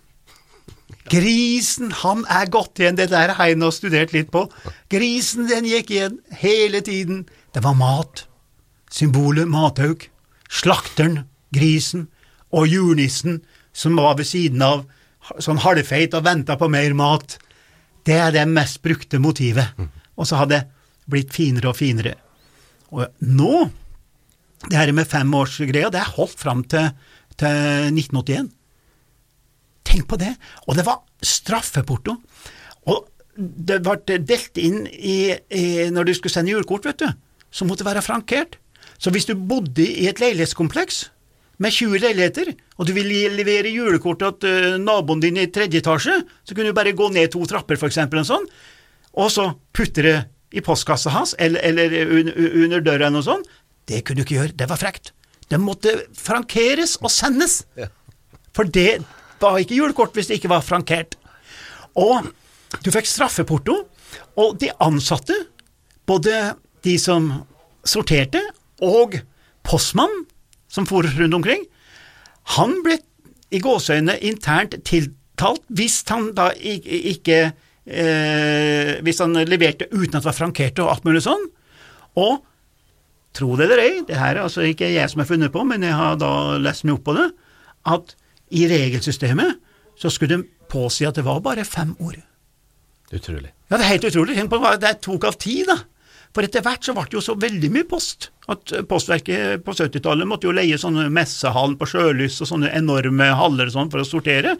Grisen, 1.11 1.91
han 2.01 2.23
er 2.31 2.49
gått 2.51 2.79
igjen, 2.79 2.97
det 2.99 3.09
der 3.11 3.33
har 3.37 3.49
jeg 3.49 3.73
studert 3.75 4.13
litt 4.15 4.31
på. 4.31 4.45
Grisen, 4.91 5.47
den 5.49 5.67
gikk 5.67 5.91
igjen 5.91 6.19
hele 6.43 6.81
tiden. 6.85 7.25
Det 7.53 7.63
var 7.63 7.75
mat. 7.75 8.25
Symbolet 8.91 9.47
mathauk. 9.47 10.09
Slakteren, 10.51 11.25
grisen 11.55 12.09
og 12.51 12.67
julenissen 12.67 13.41
som 13.73 13.95
var 13.95 14.17
ved 14.19 14.27
siden 14.27 14.61
av, 14.65 14.83
sånn 15.39 15.61
halvfeit 15.63 16.15
og 16.17 16.25
venta 16.27 16.57
på 16.59 16.67
mer 16.71 16.95
mat. 16.97 17.37
Det 18.03 18.17
er 18.19 18.33
det 18.35 18.47
mest 18.51 18.81
brukte 18.83 19.19
motivet. 19.21 19.75
Og 20.17 20.27
så 20.27 20.41
har 20.41 20.49
det 20.51 20.65
blitt 21.11 21.31
finere 21.33 21.71
og 21.71 21.77
finere. 21.79 22.15
Og 22.91 23.07
nå, 23.23 23.69
det 24.67 24.77
her 24.77 24.91
med 24.95 25.07
femårsgreia, 25.07 25.91
det 25.91 26.01
er 26.01 26.15
holdt 26.17 26.39
fram 26.39 26.63
til, 26.67 26.91
til 27.39 27.91
1981. 27.95 28.51
Tenk 29.91 30.07
på 30.07 30.19
det! 30.19 30.31
Og 30.67 30.77
det 30.77 30.85
var 30.87 31.01
straffeporto. 31.25 32.15
Og 32.87 33.07
det 33.35 33.79
ble 33.83 34.19
delt 34.27 34.59
inn 34.59 34.85
i, 34.87 35.31
i 35.51 35.65
Når 35.91 36.07
du 36.07 36.13
skulle 36.17 36.33
sende 36.33 36.53
julekort, 36.53 36.87
vet 36.87 37.03
du, 37.03 37.09
så 37.51 37.67
måtte 37.67 37.83
det 37.83 37.91
være 37.91 38.05
frankert. 38.05 38.57
Så 39.01 39.11
hvis 39.11 39.27
du 39.27 39.35
bodde 39.35 39.83
i 39.83 40.07
et 40.09 40.21
leilighetskompleks 40.21 41.03
med 41.61 41.73
20 41.75 42.01
leiligheter, 42.01 42.51
og 42.77 42.87
du 42.87 42.93
ville 42.95 43.29
levere 43.35 43.69
julekort 43.69 44.23
til 44.41 44.75
uh, 44.75 44.81
naboen 44.81 45.21
din 45.21 45.37
i 45.37 45.49
tredje 45.53 45.81
etasje, 45.81 46.15
så 46.45 46.55
kunne 46.55 46.71
du 46.71 46.77
bare 46.77 46.95
gå 46.97 47.09
ned 47.13 47.31
to 47.33 47.43
trapper, 47.49 47.77
for 47.77 47.91
eksempel, 47.91 48.21
en 48.21 48.29
sånn, 48.29 48.47
og 49.13 49.29
så 49.33 49.51
putte 49.75 50.05
det 50.05 50.15
i 50.57 50.63
postkassa 50.65 51.13
hans, 51.13 51.35
eller, 51.39 51.61
eller 51.67 51.93
un, 52.09 52.31
under 52.63 52.81
døra 52.81 53.07
eller 53.07 53.19
noe 53.19 53.27
sånt. 53.27 53.49
Det 53.89 54.01
kunne 54.05 54.21
du 54.21 54.25
ikke 54.25 54.39
gjøre, 54.39 54.55
det 54.57 54.69
var 54.71 54.81
frekt. 54.81 55.13
Det 55.51 55.59
måtte 55.61 55.93
frankeres 56.17 56.97
og 57.01 57.11
sendes. 57.13 57.61
For 58.55 58.67
det 58.67 59.01
var 59.41 59.59
ikke 59.61 59.77
julekort 59.77 60.15
hvis 60.17 60.29
det 60.29 60.39
ikke 60.39 60.51
var 60.53 60.65
frankert. 60.65 61.17
Og 61.99 62.29
du 62.85 62.91
fikk 62.93 63.09
straffeporto, 63.09 63.77
og 64.39 64.57
de 64.61 64.71
ansatte, 64.83 65.35
både 66.07 66.53
de 66.85 66.97
som 66.99 67.29
sorterte, 67.87 68.41
og 68.81 69.19
postmannen, 69.67 70.25
som 70.71 70.87
for 70.87 71.05
rundt 71.05 71.35
omkring, 71.35 71.65
han 72.55 72.77
ble 72.85 72.97
i 73.51 73.59
gåseøynene 73.61 74.15
internt 74.25 74.77
tiltalt 74.87 75.65
hvis 75.75 75.99
han 76.09 76.31
da 76.37 76.49
ikke 76.55 77.39
eh, 77.51 78.93
Hvis 79.03 79.19
han 79.19 79.35
leverte 79.49 79.89
uten 79.91 80.15
at 80.15 80.21
det 80.21 80.29
var 80.29 80.37
frankert 80.37 80.79
og 80.79 80.93
alt 80.93 81.05
mulig 81.07 81.23
sånn. 81.25 81.43
Og 82.21 82.39
tro 83.35 83.55
det 83.59 83.67
eller 83.67 83.83
ei, 83.83 83.93
det 84.07 84.19
her 84.19 84.35
er 84.35 84.45
altså 84.45 84.63
ikke 84.67 84.89
jeg 84.91 85.11
som 85.11 85.23
har 85.23 85.29
funnet 85.29 85.53
på, 85.53 85.63
men 85.67 85.83
jeg 85.85 85.95
har 85.95 86.17
da 86.19 86.31
lest 86.59 86.85
meg 86.87 86.97
opp 86.97 87.05
på 87.07 87.15
det, 87.15 87.29
at 87.87 88.15
i 88.51 88.67
regelsystemet 88.69 89.59
så 89.99 90.09
skulle 90.11 90.37
de 90.37 90.67
påsi 90.71 91.05
at 91.07 91.17
det 91.19 91.25
var 91.27 91.41
bare 91.43 91.65
fem 91.67 91.93
ord. 91.99 92.19
Utrolig. 93.11 93.51
Ja, 93.67 93.77
det 93.77 93.85
er 93.85 93.93
helt 93.93 94.07
utrolig. 94.07 94.37
Tenk 94.37 94.51
på 94.51 94.59
hva 94.61 94.77
det 94.79 94.97
tok 95.03 95.27
av 95.27 95.39
tid, 95.39 95.67
da. 95.69 95.81
For 96.31 96.47
etter 96.47 96.63
hvert 96.63 96.85
så 96.85 96.93
ble 96.95 97.03
det 97.11 97.17
jo 97.17 97.23
så 97.23 97.33
veldig 97.35 97.69
mye 97.75 97.87
post 97.89 98.29
at 98.51 98.71
Postverket 98.87 99.63
på 99.65 99.73
70-tallet 99.75 100.27
måtte 100.27 100.47
jo 100.47 100.53
leie 100.55 100.77
sånne 100.79 101.09
messehallen 101.13 101.75
på 101.79 101.87
Sjølys 101.91 102.39
og 102.43 102.49
sånne 102.49 102.71
enorme 102.75 103.27
haller 103.37 103.67
og 103.67 103.75
sånn 103.75 103.91
for 103.91 104.03
å 104.03 104.07
sortere. 104.07 104.55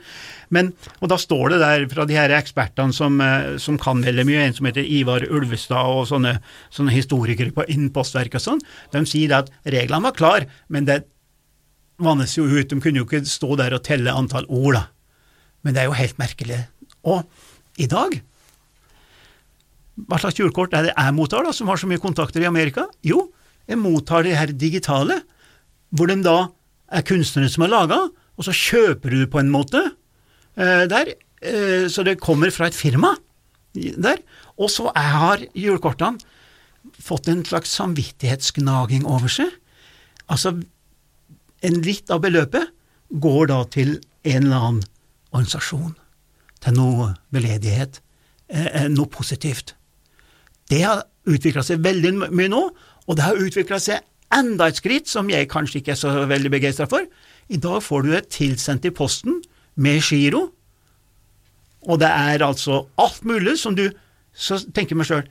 Men, 0.52 0.74
og 1.00 1.12
da 1.12 1.18
står 1.20 1.54
det 1.54 1.62
der 1.64 1.86
fra 1.92 2.06
de 2.08 2.18
her 2.20 2.34
ekspertene 2.36 2.96
som, 2.96 3.20
eh, 3.24 3.56
som 3.64 3.80
kan 3.82 4.04
veldig 4.04 4.28
mye, 4.28 4.44
en 4.46 4.58
som 4.58 4.68
heter 4.68 4.84
Ivar 4.84 5.24
Ulvestad 5.28 5.96
og 5.96 6.06
sånne, 6.12 6.38
sånne 6.76 6.96
historikere 6.96 7.56
på 7.56 7.68
innen 7.72 7.92
Postverket 7.96 8.42
og 8.42 8.48
sånn, 8.48 8.64
de 8.92 9.06
sier 9.08 9.40
at 9.40 9.52
reglene 9.64 10.10
var 10.10 10.18
klar, 10.20 10.48
men 10.68 10.88
det 10.92 11.02
vannes 12.04 12.34
jo 12.38 12.48
ut. 12.50 12.68
De 12.70 12.80
kunne 12.82 13.02
jo 13.02 13.08
ikke 13.08 13.24
stå 13.30 13.56
der 13.60 13.78
og 13.78 13.86
telle 13.86 14.14
antall 14.14 14.48
ord, 14.50 14.78
da. 14.78 14.84
Men 15.62 15.76
det 15.76 15.84
er 15.84 15.90
jo 15.92 15.98
helt 15.98 16.20
merkelig. 16.22 16.60
Og 17.06 17.26
i 17.82 17.88
dag 17.90 18.20
hva 20.08 20.20
slags 20.22 20.40
julekort 20.40 20.74
er 20.74 20.88
det 20.88 20.94
jeg 20.96 21.16
mottar, 21.16 21.46
da, 21.46 21.54
som 21.54 21.70
har 21.70 21.80
så 21.80 21.90
mye 21.90 22.02
kontakter 22.02 22.44
i 22.44 22.50
Amerika? 22.50 22.88
Jo, 23.06 23.28
jeg 23.70 23.80
mottar 23.82 24.26
det 24.26 24.38
her 24.38 24.54
digitale, 24.56 25.22
hvor 25.92 26.10
de 26.10 26.18
da 26.24 26.38
er 26.92 27.06
kunstnere 27.08 27.52
som 27.52 27.66
har 27.66 27.74
laga, 27.74 28.00
og 28.40 28.48
så 28.48 28.56
kjøper 28.56 29.14
du 29.14 29.26
på 29.30 29.42
en 29.42 29.52
måte 29.54 29.82
eh, 29.84 30.86
der, 30.90 31.14
eh, 31.44 31.86
så 31.92 32.06
det 32.08 32.22
kommer 32.24 32.54
fra 32.56 32.70
et 32.72 32.78
firma 32.78 33.14
der. 33.74 34.24
Og 34.58 34.72
så 34.72 34.90
har 34.96 35.44
julekortene 35.56 36.20
fått 37.02 37.30
en 37.30 37.44
slags 37.46 37.74
samvittighetsgnaging 37.78 39.06
over 39.06 39.32
seg. 39.32 39.52
Altså, 40.32 40.56
en 41.62 41.82
litt 41.86 42.12
av 42.14 42.24
beløpet 42.24 42.72
går 43.22 43.52
da 43.52 43.64
til 43.74 43.98
en 44.24 44.46
eller 44.46 44.58
annen 44.58 44.86
organisasjon, 45.32 45.94
til 46.62 46.78
noe 46.78 47.12
veldedighet, 47.34 48.02
eh, 48.50 48.88
noe 48.90 49.10
positivt. 49.12 49.76
Det 50.70 50.82
har 50.82 51.04
utvikla 51.28 51.64
seg 51.66 51.84
veldig 51.84 52.14
mye 52.32 52.52
nå, 52.52 52.62
og 53.08 53.18
det 53.18 53.26
har 53.26 53.40
utvikla 53.40 53.80
seg 53.82 54.02
enda 54.32 54.70
et 54.70 54.80
skritt 54.80 55.10
som 55.12 55.30
jeg 55.30 55.50
kanskje 55.52 55.82
ikke 55.82 55.94
er 55.96 56.00
så 56.00 56.14
veldig 56.30 56.52
begeistra 56.54 56.88
for. 56.90 57.06
I 57.52 57.60
dag 57.60 57.82
får 57.84 58.04
du 58.04 58.12
det 58.14 58.30
tilsendt 58.32 58.88
i 58.88 58.94
posten 58.96 59.42
med 59.76 60.02
giro, 60.02 60.50
og 61.90 62.00
det 62.00 62.12
er 62.12 62.44
altså 62.46 62.86
alt 63.02 63.24
mulig 63.26 63.58
som 63.60 63.76
du 63.76 63.90
Så 64.32 64.62
tenker 64.72 64.96
meg 64.96 65.10
sjøl, 65.10 65.26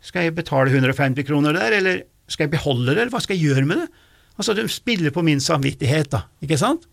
skal 0.00 0.24
jeg 0.24 0.32
betale 0.38 0.70
150 0.72 1.26
kroner 1.28 1.52
der, 1.52 1.74
eller 1.76 1.98
skal 2.32 2.46
jeg 2.46 2.54
beholde 2.54 2.94
det, 2.94 3.02
eller 3.02 3.12
hva 3.12 3.20
skal 3.20 3.36
jeg 3.36 3.50
gjøre 3.50 3.66
med 3.68 3.82
det? 3.82 3.88
Altså, 4.38 4.54
de 4.54 4.68
spiller 4.70 5.12
på 5.14 5.24
min 5.26 5.42
samvittighet, 5.42 6.12
da, 6.14 6.24
ikke 6.44 6.58
sant? 6.60 6.86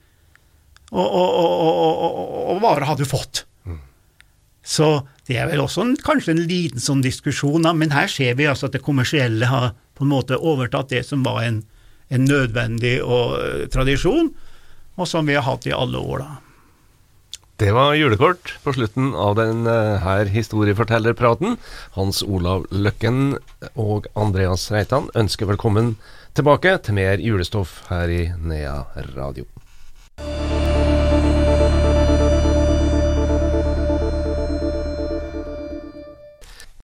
Og, 0.92 1.06
og, 1.06 1.30
og, 1.42 2.24
og 2.56 2.62
hva 2.62 2.78
har 2.82 2.98
du 2.98 3.06
fått? 3.10 3.46
Så 4.66 5.06
det 5.30 5.38
er 5.38 5.50
vel 5.52 5.62
også 5.62 5.84
en, 5.84 5.94
kanskje 6.02 6.34
en 6.34 6.46
liten 6.50 6.82
sånn 6.82 7.04
diskusjon, 7.06 7.68
da, 7.68 7.74
men 7.78 7.94
her 7.94 8.10
ser 8.10 8.34
vi 8.40 8.48
altså 8.50 8.68
at 8.68 8.78
det 8.78 8.86
kommersielle 8.86 9.50
har 9.50 9.76
på 9.96 10.06
en 10.06 10.12
måte 10.12 10.40
overtatt 10.42 10.90
det 10.90 11.04
som 11.06 11.22
var 11.26 11.44
en, 11.46 11.62
en 12.10 12.26
nødvendig 12.26 12.98
og, 13.04 13.38
uh, 13.38 13.62
tradisjon, 13.72 14.34
og 14.98 15.10
som 15.10 15.30
vi 15.30 15.38
har 15.38 15.46
hatt 15.46 15.70
i 15.70 15.76
alle 15.76 16.02
år. 16.02 16.26
da. 16.26 16.42
Det 17.62 17.70
var 17.72 17.94
julekort 17.96 18.56
på 18.66 18.74
slutten 18.76 19.14
av 19.16 19.38
denne 19.38 19.76
her 20.04 20.28
historiefortellerpraten. 20.34 21.56
Hans 21.96 22.20
Olav 22.26 22.66
Løkken 22.74 23.38
og 23.80 24.10
Andreas 24.20 24.66
Reitan 24.74 25.08
ønsker 25.16 25.48
velkommen 25.54 25.94
tilbake 26.36 26.78
til 26.84 26.98
mer 26.98 27.22
julestoff 27.24 27.86
her 27.90 28.12
i 28.12 28.24
Nea 28.44 28.82
Radio. 29.16 29.46